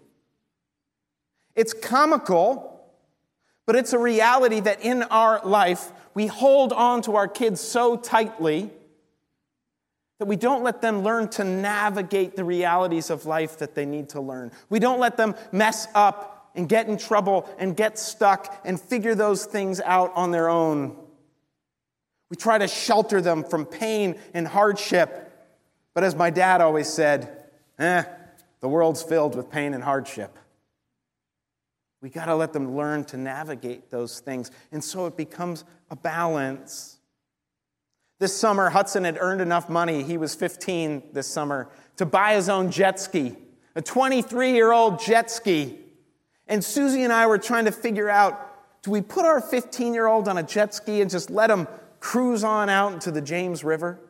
It's 1.56 1.72
comical, 1.72 2.80
but 3.66 3.74
it's 3.74 3.92
a 3.92 3.98
reality 3.98 4.60
that 4.60 4.82
in 4.82 5.02
our 5.04 5.40
life, 5.44 5.90
we 6.14 6.28
hold 6.28 6.72
on 6.72 7.02
to 7.02 7.16
our 7.16 7.26
kids 7.26 7.60
so 7.60 7.96
tightly 7.96 8.70
that 10.18 10.26
we 10.26 10.36
don't 10.36 10.64
let 10.64 10.80
them 10.82 11.02
learn 11.02 11.28
to 11.28 11.44
navigate 11.44 12.36
the 12.36 12.44
realities 12.44 13.10
of 13.10 13.26
life 13.26 13.58
that 13.58 13.74
they 13.74 13.86
need 13.86 14.08
to 14.10 14.20
learn. 14.20 14.50
We 14.68 14.78
don't 14.78 14.98
let 14.98 15.16
them 15.16 15.34
mess 15.52 15.86
up 15.94 16.50
and 16.54 16.68
get 16.68 16.88
in 16.88 16.98
trouble 16.98 17.48
and 17.58 17.76
get 17.76 17.98
stuck 17.98 18.60
and 18.64 18.80
figure 18.80 19.14
those 19.14 19.44
things 19.44 19.80
out 19.80 20.12
on 20.14 20.32
their 20.32 20.48
own. 20.48 20.96
We 22.30 22.36
try 22.36 22.58
to 22.58 22.68
shelter 22.68 23.20
them 23.20 23.44
from 23.44 23.64
pain 23.64 24.18
and 24.34 24.46
hardship. 24.46 25.24
But 25.94 26.04
as 26.04 26.14
my 26.14 26.30
dad 26.30 26.60
always 26.60 26.88
said, 26.88 27.44
eh, 27.78 28.02
the 28.60 28.68
world's 28.68 29.02
filled 29.02 29.36
with 29.36 29.50
pain 29.50 29.72
and 29.72 29.82
hardship. 29.82 30.36
We 32.00 32.10
got 32.10 32.26
to 32.26 32.34
let 32.34 32.52
them 32.52 32.76
learn 32.76 33.04
to 33.06 33.16
navigate 33.16 33.90
those 33.90 34.20
things. 34.20 34.50
And 34.70 34.82
so 34.82 35.06
it 35.06 35.16
becomes 35.16 35.64
a 35.90 35.96
balance. 35.96 36.97
This 38.18 38.36
summer, 38.36 38.70
Hudson 38.70 39.04
had 39.04 39.16
earned 39.20 39.40
enough 39.40 39.68
money, 39.68 40.02
he 40.02 40.18
was 40.18 40.34
15 40.34 41.10
this 41.12 41.28
summer, 41.28 41.68
to 41.96 42.06
buy 42.06 42.34
his 42.34 42.48
own 42.48 42.70
jet 42.70 42.98
ski, 42.98 43.36
a 43.76 43.82
23 43.82 44.52
year 44.52 44.72
old 44.72 45.00
jet 45.00 45.30
ski. 45.30 45.78
And 46.48 46.64
Susie 46.64 47.04
and 47.04 47.12
I 47.12 47.26
were 47.26 47.38
trying 47.38 47.66
to 47.66 47.72
figure 47.72 48.08
out 48.08 48.44
do 48.82 48.90
we 48.90 49.02
put 49.02 49.24
our 49.24 49.40
15 49.40 49.94
year 49.94 50.06
old 50.06 50.28
on 50.28 50.38
a 50.38 50.42
jet 50.42 50.74
ski 50.74 51.00
and 51.00 51.10
just 51.10 51.30
let 51.30 51.50
him 51.50 51.68
cruise 52.00 52.42
on 52.42 52.68
out 52.68 52.92
into 52.92 53.10
the 53.10 53.20
James 53.20 53.62
River? 53.62 54.00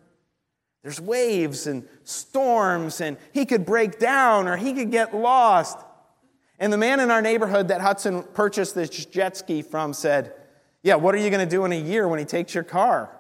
There's 0.83 1.01
waves 1.01 1.67
and 1.67 1.87
storms, 2.05 3.01
and 3.01 3.19
he 3.33 3.45
could 3.45 3.67
break 3.67 3.99
down 3.99 4.47
or 4.47 4.57
he 4.57 4.73
could 4.73 4.91
get 4.91 5.15
lost. 5.15 5.79
And 6.59 6.73
the 6.73 6.79
man 6.79 7.01
in 7.01 7.11
our 7.11 7.21
neighborhood 7.21 7.69
that 7.69 7.81
Hudson 7.81 8.23
purchased 8.35 8.75
this 8.75 8.89
jet 8.89 9.37
ski 9.37 9.61
from 9.61 9.93
said, 9.93 10.33
Yeah, 10.83 10.95
what 10.95 11.15
are 11.15 11.19
you 11.19 11.29
going 11.29 11.47
to 11.47 11.51
do 11.51 11.65
in 11.65 11.73
a 11.73 11.81
year 11.81 12.09
when 12.09 12.19
he 12.19 12.25
takes 12.25 12.55
your 12.55 12.65
car? 12.65 13.18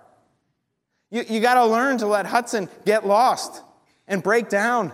You, 1.10 1.24
you 1.28 1.40
got 1.40 1.54
to 1.54 1.66
learn 1.66 1.98
to 1.98 2.06
let 2.06 2.26
Hudson 2.26 2.68
get 2.84 3.06
lost 3.06 3.62
and 4.06 4.22
break 4.22 4.48
down. 4.48 4.92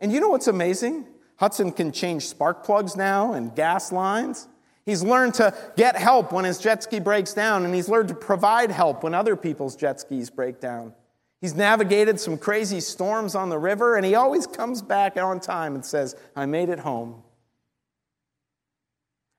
And 0.00 0.12
you 0.12 0.20
know 0.20 0.28
what's 0.28 0.48
amazing? 0.48 1.06
Hudson 1.36 1.72
can 1.72 1.92
change 1.92 2.26
spark 2.26 2.64
plugs 2.64 2.96
now 2.96 3.32
and 3.34 3.54
gas 3.54 3.92
lines. 3.92 4.48
He's 4.84 5.02
learned 5.02 5.34
to 5.34 5.54
get 5.76 5.96
help 5.96 6.32
when 6.32 6.44
his 6.44 6.58
jet 6.58 6.82
ski 6.82 6.98
breaks 6.98 7.34
down, 7.34 7.64
and 7.64 7.72
he's 7.74 7.88
learned 7.88 8.08
to 8.08 8.14
provide 8.14 8.70
help 8.70 9.04
when 9.04 9.14
other 9.14 9.36
people's 9.36 9.76
jet 9.76 10.00
skis 10.00 10.28
break 10.28 10.60
down. 10.60 10.92
He's 11.40 11.54
navigated 11.54 12.18
some 12.18 12.36
crazy 12.36 12.80
storms 12.80 13.34
on 13.34 13.48
the 13.48 13.58
river, 13.58 13.96
and 13.96 14.04
he 14.04 14.14
always 14.16 14.46
comes 14.46 14.82
back 14.82 15.16
on 15.16 15.38
time 15.40 15.74
and 15.74 15.84
says, 15.84 16.16
I 16.34 16.46
made 16.46 16.68
it 16.68 16.80
home. 16.80 17.22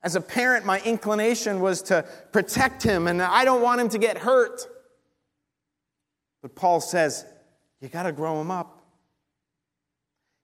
As 0.01 0.15
a 0.15 0.21
parent, 0.21 0.65
my 0.65 0.81
inclination 0.81 1.61
was 1.61 1.81
to 1.83 2.05
protect 2.31 2.83
him, 2.83 3.07
and 3.07 3.21
I 3.21 3.45
don't 3.45 3.61
want 3.61 3.79
him 3.79 3.89
to 3.89 3.97
get 3.97 4.17
hurt. 4.17 4.67
But 6.43 6.55
Paul 6.55 6.81
says, 6.81 7.25
you 7.79 7.87
got 7.87 8.03
to 8.03 8.11
grow 8.11 8.37
them 8.37 8.51
up. 8.51 8.83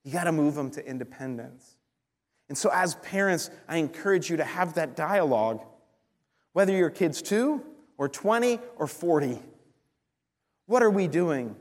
You 0.03 0.13
got 0.13 0.23
to 0.23 0.31
move 0.31 0.55
them 0.55 0.71
to 0.71 0.85
independence. 0.85 1.75
And 2.47 2.57
so, 2.57 2.71
as 2.73 2.95
parents, 2.95 3.51
I 3.67 3.77
encourage 3.77 4.29
you 4.29 4.37
to 4.37 4.43
have 4.43 4.73
that 4.73 4.95
dialogue, 4.95 5.63
whether 6.53 6.73
your 6.73 6.89
kid's 6.89 7.21
two 7.21 7.63
or 7.97 8.09
20 8.09 8.59
or 8.77 8.87
40. 8.87 9.39
What 10.65 10.81
are 10.81 10.89
we 10.89 11.07
doing 11.07 11.55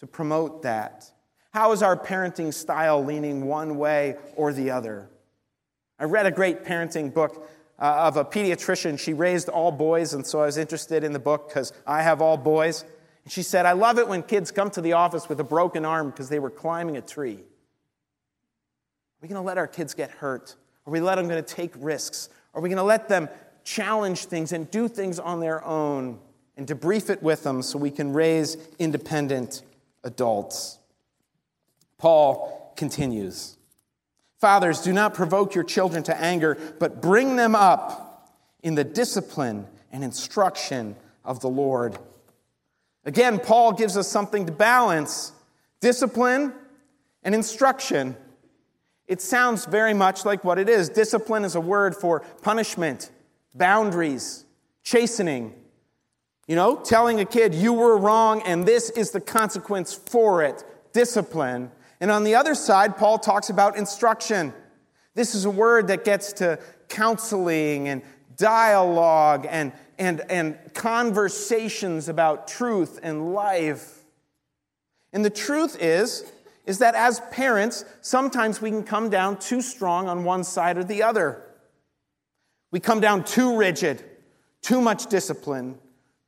to 0.00 0.06
promote 0.06 0.62
that? 0.62 1.10
How 1.50 1.72
is 1.72 1.82
our 1.82 1.96
parenting 1.96 2.52
style 2.52 3.02
leaning 3.02 3.46
one 3.46 3.78
way 3.78 4.16
or 4.36 4.52
the 4.52 4.70
other? 4.70 5.08
I 5.98 6.04
read 6.04 6.26
a 6.26 6.30
great 6.30 6.62
parenting 6.62 7.12
book 7.12 7.50
uh, 7.78 7.84
of 8.06 8.16
a 8.18 8.24
pediatrician. 8.24 8.98
She 8.98 9.14
raised 9.14 9.48
all 9.48 9.72
boys, 9.72 10.12
and 10.12 10.26
so 10.26 10.40
I 10.40 10.46
was 10.46 10.58
interested 10.58 11.04
in 11.04 11.12
the 11.12 11.18
book 11.18 11.48
because 11.48 11.72
I 11.86 12.02
have 12.02 12.20
all 12.20 12.36
boys. 12.36 12.84
And 13.24 13.32
she 13.32 13.42
said, 13.42 13.66
I 13.66 13.72
love 13.72 13.98
it 13.98 14.08
when 14.08 14.22
kids 14.22 14.50
come 14.50 14.70
to 14.70 14.80
the 14.80 14.94
office 14.94 15.28
with 15.28 15.40
a 15.40 15.44
broken 15.44 15.84
arm 15.84 16.10
because 16.10 16.28
they 16.28 16.38
were 16.38 16.50
climbing 16.50 16.96
a 16.96 17.00
tree. 17.00 17.34
Are 17.34 19.22
we 19.22 19.28
going 19.28 19.40
to 19.40 19.46
let 19.46 19.58
our 19.58 19.66
kids 19.66 19.94
get 19.94 20.10
hurt? 20.10 20.54
Are 20.86 20.90
we 20.90 21.00
let 21.00 21.16
them 21.16 21.28
going 21.28 21.42
to 21.42 21.54
take 21.54 21.72
risks? 21.76 22.28
Are 22.54 22.60
we 22.60 22.68
going 22.68 22.78
to 22.78 22.82
let 22.82 23.08
them 23.08 23.28
challenge 23.64 24.26
things 24.26 24.52
and 24.52 24.70
do 24.70 24.88
things 24.88 25.18
on 25.18 25.40
their 25.40 25.64
own 25.64 26.18
and 26.56 26.66
debrief 26.66 27.10
it 27.10 27.22
with 27.22 27.42
them 27.42 27.62
so 27.62 27.78
we 27.78 27.90
can 27.90 28.12
raise 28.12 28.56
independent 28.78 29.62
adults? 30.04 30.78
Paul 31.98 32.72
continues. 32.76 33.58
Fathers, 34.40 34.80
do 34.80 34.92
not 34.92 35.14
provoke 35.14 35.54
your 35.54 35.64
children 35.64 36.04
to 36.04 36.16
anger, 36.16 36.56
but 36.78 37.02
bring 37.02 37.36
them 37.36 37.56
up 37.56 38.32
in 38.62 38.76
the 38.76 38.84
discipline 38.84 39.66
and 39.90 40.04
instruction 40.04 40.94
of 41.24 41.40
the 41.40 41.48
Lord. 41.48 41.98
Again, 43.08 43.38
Paul 43.38 43.72
gives 43.72 43.96
us 43.96 44.06
something 44.06 44.44
to 44.44 44.52
balance 44.52 45.32
discipline 45.80 46.52
and 47.22 47.34
instruction. 47.34 48.14
It 49.06 49.22
sounds 49.22 49.64
very 49.64 49.94
much 49.94 50.26
like 50.26 50.44
what 50.44 50.58
it 50.58 50.68
is. 50.68 50.90
Discipline 50.90 51.42
is 51.46 51.54
a 51.54 51.60
word 51.60 51.96
for 51.96 52.20
punishment, 52.42 53.10
boundaries, 53.54 54.44
chastening. 54.84 55.54
You 56.46 56.56
know, 56.56 56.76
telling 56.76 57.18
a 57.18 57.24
kid, 57.24 57.54
you 57.54 57.72
were 57.72 57.96
wrong 57.96 58.42
and 58.42 58.68
this 58.68 58.90
is 58.90 59.10
the 59.10 59.22
consequence 59.22 59.94
for 59.94 60.42
it. 60.42 60.62
Discipline. 60.92 61.70
And 62.00 62.10
on 62.10 62.24
the 62.24 62.34
other 62.34 62.54
side, 62.54 62.98
Paul 62.98 63.18
talks 63.18 63.48
about 63.48 63.78
instruction. 63.78 64.52
This 65.14 65.34
is 65.34 65.46
a 65.46 65.50
word 65.50 65.88
that 65.88 66.04
gets 66.04 66.34
to 66.34 66.58
counseling 66.90 67.88
and 67.88 68.02
dialogue 68.36 69.46
and, 69.48 69.72
and, 69.98 70.20
and 70.30 70.56
conversations 70.74 72.08
about 72.08 72.48
truth 72.48 73.00
and 73.02 73.34
life. 73.34 74.04
And 75.12 75.24
the 75.24 75.30
truth 75.30 75.76
is, 75.80 76.30
is 76.66 76.78
that 76.78 76.94
as 76.94 77.20
parents, 77.30 77.84
sometimes 78.02 78.60
we 78.60 78.70
can 78.70 78.84
come 78.84 79.08
down 79.08 79.38
too 79.38 79.62
strong 79.62 80.08
on 80.08 80.24
one 80.24 80.44
side 80.44 80.76
or 80.76 80.84
the 80.84 81.02
other. 81.02 81.42
We 82.70 82.80
come 82.80 83.00
down 83.00 83.24
too 83.24 83.56
rigid, 83.56 84.04
too 84.60 84.80
much 84.80 85.06
discipline, 85.06 85.78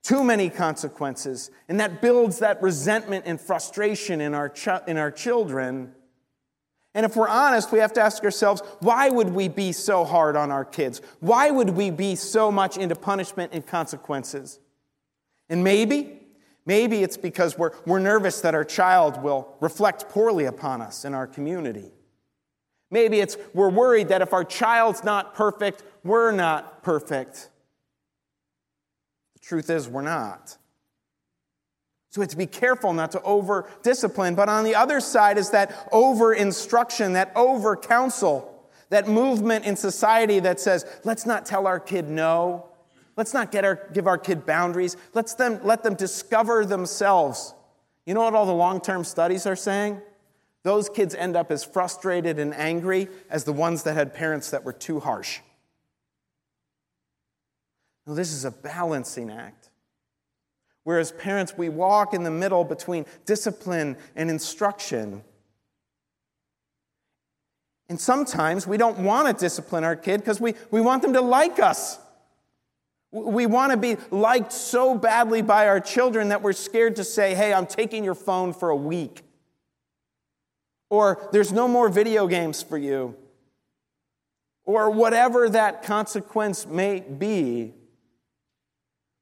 too 0.03 0.25
many 0.25 0.49
consequences, 0.49 1.51
and 1.69 1.79
that 1.79 2.01
builds 2.01 2.39
that 2.39 2.63
resentment 2.63 3.25
and 3.27 3.39
frustration 3.39 4.23
in 4.23 4.33
our, 4.33 4.49
ch- 4.49 4.69
in 4.87 4.97
our 4.97 5.11
children. 5.11 5.95
And 6.95 7.07
if 7.07 7.15
we're 7.15 7.29
honest, 7.29 7.71
we 7.71 7.79
have 7.79 7.93
to 7.95 8.01
ask 8.01 8.25
ourselves 8.25 8.63
why 8.81 9.09
would 9.09 9.31
we 9.31 9.49
be 9.49 9.73
so 9.73 10.05
hard 10.05 10.37
on 10.37 10.51
our 10.51 10.65
kids? 10.65 11.01
Why 11.21 11.51
would 11.51 11.71
we 11.71 11.91
be 11.91 12.17
so 12.17 12.51
much 12.51 12.77
into 12.77 12.97
punishment 12.97 13.53
and 13.53 13.65
consequences? 13.65 14.59
And 15.49 15.63
maybe, 15.63 16.19
maybe 16.67 17.03
it's 17.03 17.17
because 17.17 17.57
we're, 17.57 17.73
we're 17.87 18.01
nervous 18.01 18.41
that 18.41 18.55
our 18.55 18.65
child 18.65 19.23
will 19.23 19.55
reflect 19.61 20.09
poorly 20.09 20.47
upon 20.47 20.81
us 20.81 21.05
in 21.05 21.15
our 21.15 21.27
community. 21.27 21.93
Maybe 22.91 23.21
it's 23.21 23.37
we're 23.55 23.71
worried 23.71 24.09
that 24.09 24.21
if 24.21 24.33
our 24.33 24.45
child's 24.45 25.05
not 25.05 25.35
perfect, 25.35 25.85
we're 26.03 26.33
not 26.33 26.83
perfect. 26.83 27.49
The 29.35 29.41
truth 29.41 29.71
is, 29.71 29.89
we're 29.89 30.03
not. 30.03 30.57
So 32.11 32.21
we 32.21 32.25
have 32.25 32.31
to 32.31 32.37
be 32.37 32.47
careful 32.47 32.93
not 32.93 33.13
to 33.13 33.23
over 33.23 33.69
discipline. 33.83 34.35
But 34.35 34.49
on 34.49 34.65
the 34.65 34.75
other 34.75 35.01
side 35.01 35.39
is 35.39 35.51
that 35.51 35.89
over 35.93 36.35
instruction, 36.35 37.13
that 37.13 37.33
over 37.37 37.77
counsel, 37.77 38.69
that 38.89 39.09
movement 39.09 39.65
in 39.65 39.77
society 39.77 40.41
that 40.41 40.59
says, 40.59 40.85
let's 41.05 41.25
not 41.25 41.47
tell 41.47 41.69
our 41.69 41.79
kid 41.79 42.09
no. 42.09 42.67
Let's 43.17 43.33
not 43.33 43.53
get 43.53 43.65
our, 43.65 43.89
give 43.93 44.09
our 44.09 44.19
kid 44.19 44.45
boundaries. 44.45 44.97
Let's 45.15 45.35
them, 45.35 45.61
let 45.63 45.85
them 45.85 45.95
discover 45.95 46.65
themselves. 46.65 47.55
You 48.07 48.15
know 48.15 48.23
what 48.23 48.35
all 48.35 48.47
the 48.47 48.53
long 48.53 48.81
term 48.81 49.05
studies 49.05 49.47
are 49.47 49.57
saying? 49.57 50.01
Those 50.65 50.89
kids 50.89 51.15
end 51.15 51.37
up 51.37 51.53
as 51.53 51.63
frustrated 51.63 52.39
and 52.41 52.53
angry 52.55 53.09
as 53.31 53.45
the 53.45 53.53
ones 53.53 53.85
that 53.85 53.95
had 53.95 54.15
parents 54.15 54.51
that 54.51 54.65
were 54.65 54.73
too 54.73 54.99
harsh. 54.99 55.41
No, 58.07 58.15
this 58.15 58.33
is 58.33 58.45
a 58.45 58.51
balancing 58.51 59.31
act. 59.31 59.60
Whereas 60.85 61.13
parents, 61.13 61.55
we 61.57 61.69
walk 61.69 62.15
in 62.15 62.25
the 62.25 62.31
middle 62.31 62.65
between 62.65 63.07
discipline 63.27 63.97
and 64.17 64.31
instruction. 64.31 65.23
And 67.89 68.01
sometimes 68.01 68.67
we 68.67 68.77
don't 68.77 68.99
want 69.01 69.27
to 69.27 69.35
discipline 69.35 69.85
our 69.85 69.97
kid 69.97 70.21
because 70.21 70.41
we, 70.41 70.55
we 70.71 70.81
want 70.81 71.03
them 71.03 71.13
to 71.15 71.21
like 71.21 71.59
us. 71.59 71.99
We 73.13 73.47
want 73.47 73.73
to 73.73 73.77
be 73.77 73.97
liked 74.13 74.53
so 74.53 74.97
badly 74.97 75.43
by 75.43 75.67
our 75.67 75.81
children 75.81 76.29
that 76.29 76.43
we're 76.43 76.53
scared 76.53 76.97
to 76.97 77.05
say, 77.05 77.35
hey, 77.35 77.53
I'm 77.53 77.67
taking 77.67 78.05
your 78.05 78.15
phone 78.15 78.53
for 78.53 78.71
a 78.71 78.77
week. 78.77 79.23
Or 80.89 81.29
there's 81.33 81.53
no 81.53 81.67
more 81.67 81.89
video 81.89 82.29
games 82.29 82.63
for 82.63 82.79
you. 82.79 83.17
Or 84.65 84.91
whatever 84.91 85.49
that 85.49 85.83
consequence 85.83 86.67
may 86.67 87.01
be. 87.01 87.75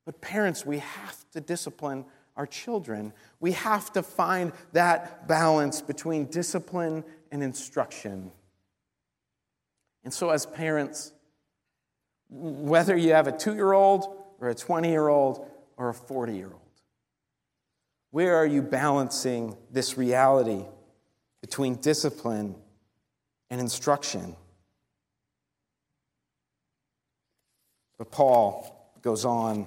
But 0.09 0.23
parents, 0.23 0.65
we 0.65 0.79
have 0.79 1.31
to 1.33 1.41
discipline 1.43 2.07
our 2.35 2.47
children. 2.47 3.13
We 3.41 3.53
have 3.53 3.93
to 3.93 4.03
find 4.03 4.53
that 4.73 5.29
balance 5.29 5.83
between 5.83 6.31
discipline 6.31 7.05
and 7.31 7.43
instruction. 7.43 8.33
And 10.05 10.15
so, 10.15 10.31
as 10.31 10.47
parents, 10.47 11.13
whether 12.31 12.97
you 12.97 13.13
have 13.13 13.27
a 13.27 13.33
two 13.33 13.55
year 13.55 13.75
old 13.75 14.17
or 14.41 14.49
a 14.49 14.55
20 14.55 14.89
year 14.89 15.09
old 15.09 15.47
or 15.77 15.91
a 15.91 15.95
40 15.95 16.35
year 16.35 16.47
old, 16.47 16.81
where 18.11 18.35
are 18.37 18.47
you 18.47 18.63
balancing 18.63 19.59
this 19.71 19.99
reality 19.99 20.65
between 21.43 21.75
discipline 21.75 22.55
and 23.51 23.61
instruction? 23.61 24.37
But 27.99 28.11
Paul 28.11 28.95
goes 29.03 29.27
on 29.27 29.67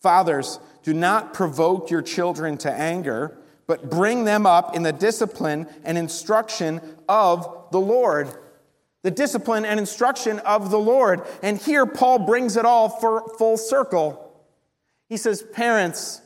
Fathers, 0.00 0.58
do 0.82 0.94
not 0.94 1.34
provoke 1.34 1.90
your 1.90 2.02
children 2.02 2.56
to 2.58 2.72
anger, 2.72 3.36
but 3.66 3.90
bring 3.90 4.24
them 4.24 4.46
up 4.46 4.74
in 4.74 4.82
the 4.82 4.92
discipline 4.92 5.66
and 5.84 5.98
instruction 5.98 6.80
of 7.08 7.68
the 7.70 7.80
Lord. 7.80 8.28
The 9.02 9.10
discipline 9.10 9.64
and 9.64 9.78
instruction 9.78 10.38
of 10.40 10.70
the 10.70 10.78
Lord. 10.78 11.22
And 11.42 11.58
here 11.58 11.86
Paul 11.86 12.20
brings 12.20 12.56
it 12.56 12.64
all 12.64 12.88
for 12.88 13.28
full 13.38 13.56
circle. 13.56 14.26
He 15.08 15.16
says, 15.16 15.42
Parents, 15.42 16.20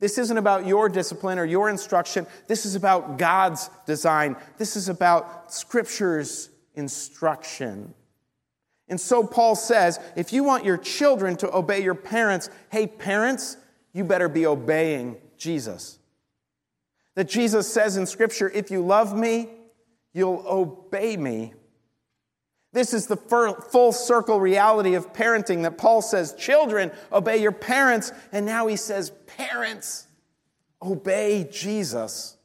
this 0.00 0.18
isn't 0.18 0.36
about 0.36 0.66
your 0.66 0.88
discipline 0.88 1.38
or 1.38 1.44
your 1.44 1.68
instruction. 1.70 2.26
This 2.46 2.66
is 2.66 2.74
about 2.74 3.16
God's 3.16 3.70
design. 3.86 4.36
This 4.58 4.76
is 4.76 4.88
about 4.88 5.52
Scripture's 5.52 6.50
instruction. 6.74 7.94
And 8.88 9.00
so 9.00 9.26
Paul 9.26 9.54
says 9.54 9.98
if 10.16 10.32
you 10.32 10.44
want 10.44 10.64
your 10.64 10.76
children 10.76 11.36
to 11.38 11.54
obey 11.54 11.82
your 11.82 11.94
parents, 11.94 12.50
hey, 12.70 12.86
parents, 12.86 13.56
you 13.92 14.04
better 14.04 14.28
be 14.28 14.46
obeying 14.46 15.16
Jesus. 15.36 15.98
That 17.14 17.28
Jesus 17.28 17.72
says 17.72 17.96
in 17.96 18.06
Scripture, 18.06 18.50
if 18.50 18.70
you 18.70 18.84
love 18.84 19.16
me, 19.16 19.48
you'll 20.12 20.44
obey 20.46 21.16
me. 21.16 21.54
This 22.72 22.92
is 22.92 23.06
the 23.06 23.16
full 23.16 23.92
circle 23.92 24.40
reality 24.40 24.94
of 24.94 25.12
parenting 25.12 25.62
that 25.62 25.78
Paul 25.78 26.02
says, 26.02 26.34
children, 26.34 26.90
obey 27.12 27.36
your 27.36 27.52
parents. 27.52 28.10
And 28.32 28.44
now 28.44 28.66
he 28.66 28.74
says, 28.74 29.12
parents, 29.28 30.08
obey 30.82 31.48
Jesus. 31.52 32.36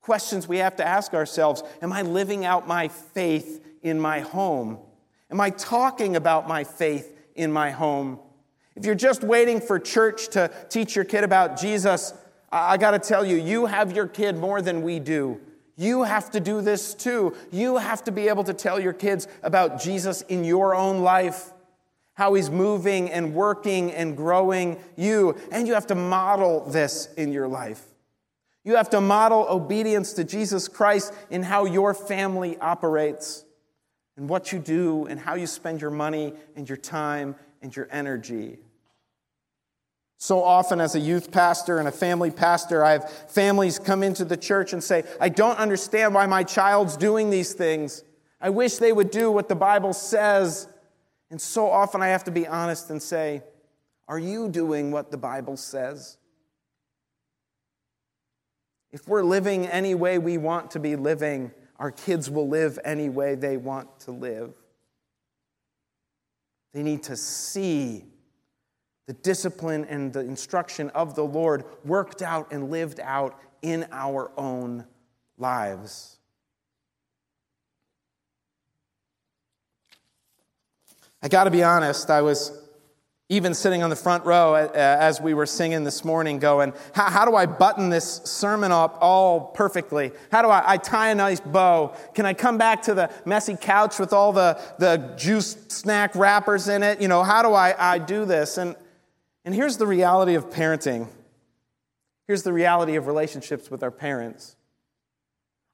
Questions 0.00 0.48
we 0.48 0.58
have 0.58 0.76
to 0.76 0.86
ask 0.86 1.12
ourselves 1.12 1.62
Am 1.82 1.92
I 1.92 2.00
living 2.00 2.46
out 2.46 2.66
my 2.66 2.88
faith 2.88 3.62
in 3.82 4.00
my 4.00 4.20
home? 4.20 4.78
Am 5.30 5.40
I 5.40 5.50
talking 5.50 6.16
about 6.16 6.48
my 6.48 6.64
faith 6.64 7.16
in 7.34 7.52
my 7.52 7.70
home? 7.70 8.18
If 8.76 8.84
you're 8.84 8.94
just 8.94 9.22
waiting 9.22 9.60
for 9.60 9.78
church 9.78 10.28
to 10.30 10.50
teach 10.68 10.96
your 10.96 11.04
kid 11.04 11.24
about 11.24 11.60
Jesus, 11.60 12.14
I 12.50 12.76
got 12.76 12.92
to 12.92 12.98
tell 12.98 13.24
you, 13.24 13.36
you 13.36 13.66
have 13.66 13.92
your 13.92 14.06
kid 14.06 14.36
more 14.36 14.62
than 14.62 14.82
we 14.82 14.98
do. 14.98 15.40
You 15.76 16.02
have 16.02 16.30
to 16.32 16.40
do 16.40 16.60
this 16.60 16.94
too. 16.94 17.34
You 17.50 17.76
have 17.78 18.04
to 18.04 18.12
be 18.12 18.28
able 18.28 18.44
to 18.44 18.54
tell 18.54 18.78
your 18.78 18.92
kids 18.92 19.28
about 19.42 19.80
Jesus 19.80 20.22
in 20.22 20.44
your 20.44 20.74
own 20.74 21.02
life, 21.02 21.52
how 22.14 22.34
he's 22.34 22.50
moving 22.50 23.10
and 23.10 23.34
working 23.34 23.92
and 23.92 24.16
growing 24.16 24.78
you. 24.96 25.36
And 25.50 25.66
you 25.66 25.74
have 25.74 25.86
to 25.86 25.94
model 25.94 26.68
this 26.68 27.08
in 27.16 27.32
your 27.32 27.48
life. 27.48 27.82
You 28.62 28.76
have 28.76 28.90
to 28.90 29.00
model 29.00 29.46
obedience 29.48 30.12
to 30.14 30.24
Jesus 30.24 30.68
Christ 30.68 31.14
in 31.30 31.42
how 31.42 31.64
your 31.64 31.94
family 31.94 32.58
operates 32.58 33.44
and 34.20 34.28
what 34.28 34.52
you 34.52 34.58
do 34.58 35.06
and 35.06 35.18
how 35.18 35.34
you 35.34 35.46
spend 35.46 35.80
your 35.80 35.90
money 35.90 36.34
and 36.54 36.68
your 36.68 36.76
time 36.76 37.34
and 37.62 37.74
your 37.74 37.88
energy. 37.90 38.58
So 40.18 40.42
often, 40.42 40.78
as 40.78 40.94
a 40.94 41.00
youth 41.00 41.32
pastor 41.32 41.78
and 41.78 41.88
a 41.88 41.92
family 41.92 42.30
pastor, 42.30 42.84
I 42.84 42.92
have 42.92 43.10
families 43.30 43.78
come 43.78 44.02
into 44.02 44.26
the 44.26 44.36
church 44.36 44.74
and 44.74 44.84
say, 44.84 45.04
I 45.18 45.30
don't 45.30 45.56
understand 45.56 46.12
why 46.12 46.26
my 46.26 46.44
child's 46.44 46.98
doing 46.98 47.30
these 47.30 47.54
things. 47.54 48.04
I 48.42 48.50
wish 48.50 48.76
they 48.76 48.92
would 48.92 49.10
do 49.10 49.32
what 49.32 49.48
the 49.48 49.56
Bible 49.56 49.94
says. 49.94 50.68
And 51.30 51.40
so 51.40 51.70
often, 51.70 52.02
I 52.02 52.08
have 52.08 52.24
to 52.24 52.30
be 52.30 52.46
honest 52.46 52.90
and 52.90 53.02
say, 53.02 53.42
Are 54.06 54.18
you 54.18 54.50
doing 54.50 54.90
what 54.90 55.10
the 55.10 55.16
Bible 55.16 55.56
says? 55.56 56.18
If 58.92 59.08
we're 59.08 59.24
living 59.24 59.66
any 59.66 59.94
way 59.94 60.18
we 60.18 60.36
want 60.36 60.72
to 60.72 60.78
be 60.78 60.94
living, 60.94 61.52
our 61.80 61.90
kids 61.90 62.30
will 62.30 62.46
live 62.46 62.78
any 62.84 63.08
way 63.08 63.34
they 63.34 63.56
want 63.56 64.00
to 64.00 64.12
live. 64.12 64.52
They 66.74 66.82
need 66.82 67.02
to 67.04 67.16
see 67.16 68.04
the 69.06 69.14
discipline 69.14 69.86
and 69.86 70.12
the 70.12 70.20
instruction 70.20 70.90
of 70.90 71.14
the 71.16 71.24
Lord 71.24 71.64
worked 71.84 72.20
out 72.20 72.52
and 72.52 72.70
lived 72.70 73.00
out 73.02 73.40
in 73.62 73.86
our 73.90 74.30
own 74.36 74.84
lives. 75.38 76.18
I 81.22 81.28
got 81.28 81.44
to 81.44 81.50
be 81.50 81.62
honest, 81.62 82.10
I 82.10 82.20
was 82.20 82.59
even 83.30 83.54
sitting 83.54 83.84
on 83.84 83.90
the 83.90 83.96
front 83.96 84.26
row 84.26 84.54
uh, 84.54 84.68
as 84.74 85.20
we 85.20 85.34
were 85.34 85.46
singing 85.46 85.84
this 85.84 86.04
morning, 86.04 86.40
going, 86.40 86.74
how, 86.92 87.08
how, 87.08 87.24
do 87.24 87.36
I 87.36 87.46
button 87.46 87.88
this 87.88 88.20
sermon 88.24 88.72
up 88.72 88.98
all 89.00 89.40
perfectly? 89.40 90.10
How 90.32 90.42
do 90.42 90.48
I, 90.48 90.72
I, 90.72 90.76
tie 90.76 91.10
a 91.10 91.14
nice 91.14 91.38
bow? 91.38 91.94
Can 92.12 92.26
I 92.26 92.34
come 92.34 92.58
back 92.58 92.82
to 92.82 92.94
the 92.94 93.08
messy 93.24 93.56
couch 93.56 94.00
with 94.00 94.12
all 94.12 94.32
the, 94.32 94.60
the 94.80 95.14
juice 95.16 95.56
snack 95.68 96.16
wrappers 96.16 96.66
in 96.66 96.82
it? 96.82 97.00
You 97.00 97.06
know, 97.06 97.22
how 97.22 97.42
do 97.42 97.54
I, 97.54 97.74
I 97.78 97.98
do 97.98 98.24
this? 98.24 98.58
And, 98.58 98.74
and 99.44 99.54
here's 99.54 99.76
the 99.76 99.86
reality 99.86 100.34
of 100.34 100.50
parenting. 100.50 101.06
Here's 102.26 102.42
the 102.42 102.52
reality 102.52 102.96
of 102.96 103.06
relationships 103.06 103.70
with 103.70 103.84
our 103.84 103.92
parents. 103.92 104.56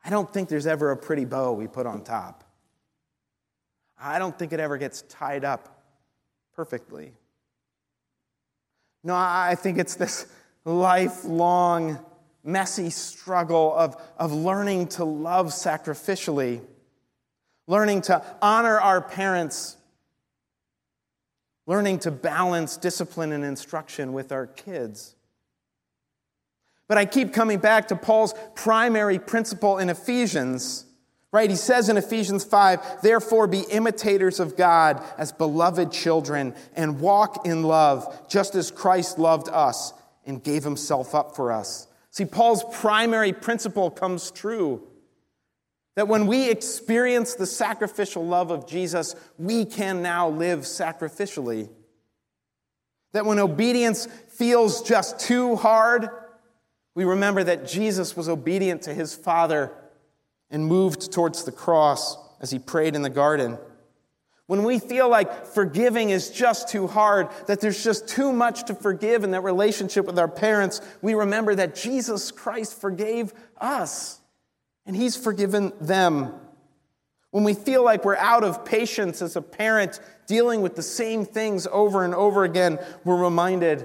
I 0.05 0.11
don't 0.11 0.31
think 0.31 0.51
there's 0.51 0.67
ever 0.67 0.91
a 0.91 0.97
pretty 0.97 1.25
bow 1.25 1.55
we 1.55 1.69
put 1.69 1.87
on 1.87 2.05
top. 2.05 2.45
I 3.99 4.19
don't 4.19 4.39
think 4.39 4.53
it 4.53 4.61
ever 4.61 4.77
gets 4.77 5.01
tied 5.09 5.43
up 5.43 5.85
perfectly. 6.55 7.15
No, 9.07 9.15
I 9.15 9.55
think 9.57 9.79
it's 9.79 9.95
this 9.95 10.27
lifelong, 10.65 12.05
messy 12.43 12.91
struggle 12.91 13.73
of, 13.73 13.97
of 14.19 14.33
learning 14.33 14.89
to 14.89 15.05
love 15.05 15.51
sacrificially, 15.51 16.61
learning 17.69 18.01
to 18.03 18.21
honor 18.43 18.81
our 18.81 19.01
parents, 19.01 19.77
learning 21.69 22.01
to 22.01 22.11
balance 22.11 22.77
discipline 22.77 23.31
and 23.31 23.45
instruction 23.45 24.13
with 24.13 24.33
our 24.33 24.49
kids. 24.49 25.15
But 26.89 26.99
I 26.99 27.05
keep 27.05 27.33
coming 27.33 27.61
back 27.61 27.87
to 27.89 27.95
Paul's 27.95 28.35
primary 28.57 29.21
principle 29.21 29.79
in 29.79 29.89
Ephesians 29.89 30.85
Right? 31.33 31.51
He 31.51 31.57
says 31.57 31.89
in 31.89 31.97
Ephesians 31.97 32.45
5, 32.45 33.03
therefore 33.03 33.47
be 33.47 33.65
imitators 33.71 34.41
of 34.41 34.57
God 34.57 35.03
as 35.19 35.33
beloved 35.33 35.93
children 35.93 36.55
and 36.75 37.01
walk 37.01 37.47
in 37.47 37.63
love, 37.63 38.29
just 38.29 38.55
as 38.55 38.71
Christ 38.71 39.19
loved 39.19 39.49
us 39.49 39.93
and 40.25 40.43
gave 40.43 40.65
himself 40.65 41.15
up 41.15 41.37
for 41.37 41.53
us. 41.53 41.89
See, 42.11 42.25
Paul's 42.25 42.65
primary 42.81 43.33
principle 43.33 43.91
comes 43.91 44.31
true 44.31 44.87
that 45.97 46.09
when 46.09 46.27
we 46.27 46.51
experience 46.51 47.35
the 47.35 47.47
sacrificial 47.47 48.25
love 48.25 48.51
of 48.51 48.67
Jesus, 48.67 49.17
we 49.39 49.65
can 49.65 50.03
now 50.03 50.29
live 50.29 50.61
sacrificially. 50.61 51.69
That 53.13 53.27
when 53.27 53.39
obedience 53.39 54.07
feels 54.29 54.83
just 54.83 55.21
too 55.21 55.57
hard, 55.57 56.09
we 56.95 57.05
remember 57.05 57.45
that 57.45 57.67
Jesus 57.67 58.17
was 58.17 58.29
obedient 58.29 58.83
to 58.83 58.95
his 58.95 59.15
Father 59.15 59.73
and 60.51 60.67
moved 60.67 61.13
towards 61.13 61.45
the 61.45 61.53
cross 61.53 62.17
as 62.41 62.51
he 62.51 62.59
prayed 62.59 62.95
in 62.95 63.03
the 63.03 63.11
garden. 63.11 63.59
When 64.47 64.63
we 64.63 64.79
feel 64.79 65.09
like 65.09 65.47
forgiving 65.47 66.11
is 66.11 66.31
just 66.31 66.69
too 66.69 66.87
hard, 66.87 67.29
that 67.49 67.61
there's 67.61 67.83
just 67.83 68.09
too 68.09 68.33
much 68.33 68.65
to 68.67 68.75
forgive 68.75 69.25
in 69.25 69.33
that 69.33 69.41
relationship 69.41 70.07
with 70.07 70.19
our 70.19 70.29
parents, 70.29 70.81
we 71.03 71.15
remember 71.15 71.55
that 71.57 71.75
Jesus 71.75 72.31
Christ 72.31 72.81
forgave 72.81 73.35
us 73.61 74.21
and 74.87 74.95
he's 74.95 75.17
forgiven 75.17 75.73
them. 75.81 76.33
When 77.33 77.43
we 77.43 77.55
feel 77.55 77.85
like 77.85 78.05
we're 78.05 78.17
out 78.17 78.45
of 78.45 78.65
patience 78.65 79.21
as 79.21 79.35
a 79.35 79.43
parent 79.43 80.01
dealing 80.29 80.63
with 80.63 80.77
the 80.77 80.83
same 80.83 81.27
things 81.27 81.67
over 81.71 82.05
and 82.05 82.15
over 82.15 82.45
again, 82.45 82.79
we're 83.05 83.23
reminded 83.23 83.85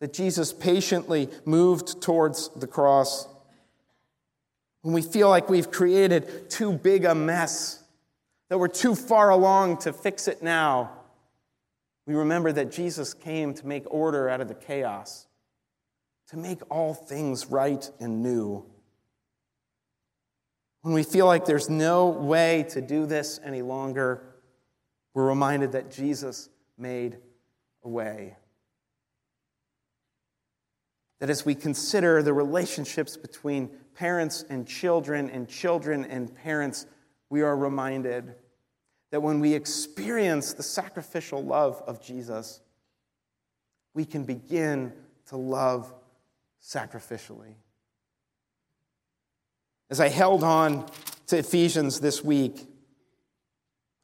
that 0.00 0.12
Jesus 0.12 0.52
patiently 0.52 1.28
moved 1.44 2.02
towards 2.02 2.48
the 2.56 2.66
cross. 2.66 3.28
When 4.82 4.94
we 4.94 5.02
feel 5.02 5.28
like 5.28 5.48
we've 5.48 5.70
created 5.70 6.50
too 6.50 6.72
big 6.72 7.04
a 7.04 7.14
mess, 7.14 7.82
that 8.48 8.58
we're 8.58 8.68
too 8.68 8.94
far 8.94 9.30
along 9.30 9.78
to 9.78 9.92
fix 9.92 10.28
it 10.28 10.42
now, 10.42 10.92
we 12.06 12.14
remember 12.14 12.52
that 12.52 12.72
Jesus 12.72 13.12
came 13.12 13.52
to 13.54 13.66
make 13.66 13.84
order 13.92 14.28
out 14.28 14.40
of 14.40 14.48
the 14.48 14.54
chaos, 14.54 15.26
to 16.28 16.36
make 16.36 16.60
all 16.70 16.94
things 16.94 17.46
right 17.46 17.90
and 18.00 18.22
new. 18.22 18.64
When 20.82 20.94
we 20.94 21.02
feel 21.02 21.26
like 21.26 21.44
there's 21.44 21.68
no 21.68 22.08
way 22.08 22.64
to 22.70 22.80
do 22.80 23.04
this 23.04 23.40
any 23.44 23.60
longer, 23.60 24.22
we're 25.12 25.26
reminded 25.26 25.72
that 25.72 25.90
Jesus 25.90 26.48
made 26.78 27.18
a 27.82 27.88
way. 27.88 28.36
That 31.18 31.28
as 31.28 31.44
we 31.44 31.54
consider 31.54 32.22
the 32.22 32.32
relationships 32.32 33.16
between 33.16 33.70
parents 33.98 34.44
and 34.48 34.66
children 34.66 35.28
and 35.28 35.48
children 35.48 36.04
and 36.04 36.32
parents, 36.32 36.86
we 37.30 37.42
are 37.42 37.56
reminded 37.56 38.32
that 39.10 39.20
when 39.20 39.40
we 39.40 39.54
experience 39.54 40.52
the 40.52 40.62
sacrificial 40.62 41.42
love 41.42 41.82
of 41.84 42.00
Jesus, 42.00 42.60
we 43.94 44.04
can 44.04 44.22
begin 44.22 44.92
to 45.26 45.36
love 45.36 45.92
sacrificially. 46.62 47.54
As 49.90 49.98
I 49.98 50.08
held 50.08 50.44
on 50.44 50.86
to 51.26 51.38
Ephesians 51.38 51.98
this 51.98 52.22
week, 52.22 52.68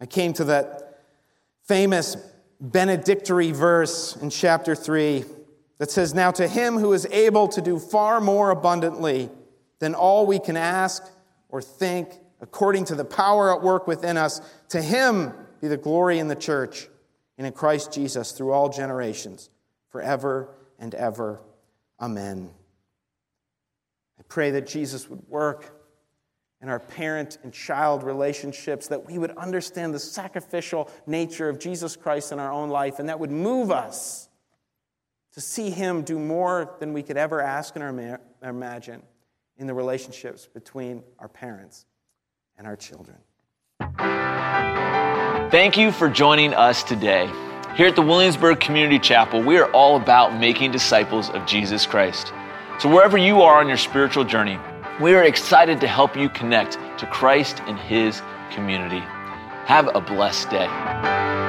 I 0.00 0.06
came 0.06 0.32
to 0.34 0.44
that 0.44 1.04
famous 1.62 2.16
benedictory 2.60 3.52
verse 3.52 4.16
in 4.16 4.30
chapter 4.30 4.74
3 4.74 5.24
that 5.78 5.92
says, 5.92 6.14
Now 6.14 6.32
to 6.32 6.48
him 6.48 6.78
who 6.78 6.92
is 6.94 7.06
able 7.12 7.46
to 7.48 7.62
do 7.62 7.78
far 7.78 8.20
more 8.20 8.50
abundantly 8.50 9.30
than 9.84 9.94
all 9.94 10.24
we 10.24 10.38
can 10.38 10.56
ask 10.56 11.06
or 11.50 11.60
think, 11.60 12.08
according 12.40 12.86
to 12.86 12.94
the 12.94 13.04
power 13.04 13.54
at 13.54 13.62
work 13.62 13.86
within 13.86 14.16
us, 14.16 14.40
to 14.70 14.80
him 14.80 15.30
be 15.60 15.68
the 15.68 15.76
glory 15.76 16.18
in 16.18 16.28
the 16.28 16.34
church 16.34 16.88
and 17.36 17.46
in 17.46 17.52
Christ 17.52 17.92
Jesus 17.92 18.32
through 18.32 18.52
all 18.52 18.70
generations, 18.70 19.50
forever 19.90 20.48
and 20.78 20.94
ever. 20.94 21.42
Amen. 22.00 22.48
I 24.18 24.22
pray 24.26 24.52
that 24.52 24.66
Jesus 24.66 25.06
would 25.10 25.28
work 25.28 25.78
in 26.62 26.70
our 26.70 26.80
parent 26.80 27.36
and 27.42 27.52
child 27.52 28.04
relationships, 28.04 28.88
that 28.88 29.04
we 29.04 29.18
would 29.18 29.36
understand 29.36 29.92
the 29.92 29.98
sacrificial 29.98 30.90
nature 31.06 31.50
of 31.50 31.58
Jesus 31.58 31.94
Christ 31.94 32.32
in 32.32 32.38
our 32.38 32.50
own 32.50 32.70
life, 32.70 33.00
and 33.00 33.10
that 33.10 33.20
would 33.20 33.30
move 33.30 33.70
us 33.70 34.30
to 35.34 35.42
see 35.42 35.68
Him 35.68 36.04
do 36.04 36.18
more 36.18 36.74
than 36.80 36.94
we 36.94 37.02
could 37.02 37.18
ever 37.18 37.42
ask 37.42 37.76
or 37.76 38.18
imagine 38.42 39.02
in 39.56 39.66
the 39.66 39.74
relationships 39.74 40.46
between 40.46 41.02
our 41.18 41.28
parents 41.28 41.86
and 42.56 42.66
our 42.66 42.76
children. 42.76 43.16
Thank 45.50 45.76
you 45.76 45.92
for 45.92 46.08
joining 46.08 46.54
us 46.54 46.82
today. 46.82 47.30
Here 47.76 47.88
at 47.88 47.96
the 47.96 48.02
Williamsburg 48.02 48.60
Community 48.60 48.98
Chapel, 48.98 49.42
we 49.42 49.58
are 49.58 49.70
all 49.72 49.96
about 49.96 50.38
making 50.38 50.70
disciples 50.70 51.30
of 51.30 51.44
Jesus 51.46 51.86
Christ. 51.86 52.32
So, 52.78 52.88
wherever 52.88 53.16
you 53.16 53.42
are 53.42 53.60
on 53.60 53.68
your 53.68 53.76
spiritual 53.76 54.24
journey, 54.24 54.58
we 55.00 55.14
are 55.14 55.22
excited 55.22 55.80
to 55.80 55.88
help 55.88 56.16
you 56.16 56.28
connect 56.28 56.78
to 56.98 57.06
Christ 57.06 57.60
and 57.66 57.78
His 57.78 58.22
community. 58.52 59.00
Have 59.66 59.94
a 59.94 60.00
blessed 60.00 60.50
day. 60.50 61.43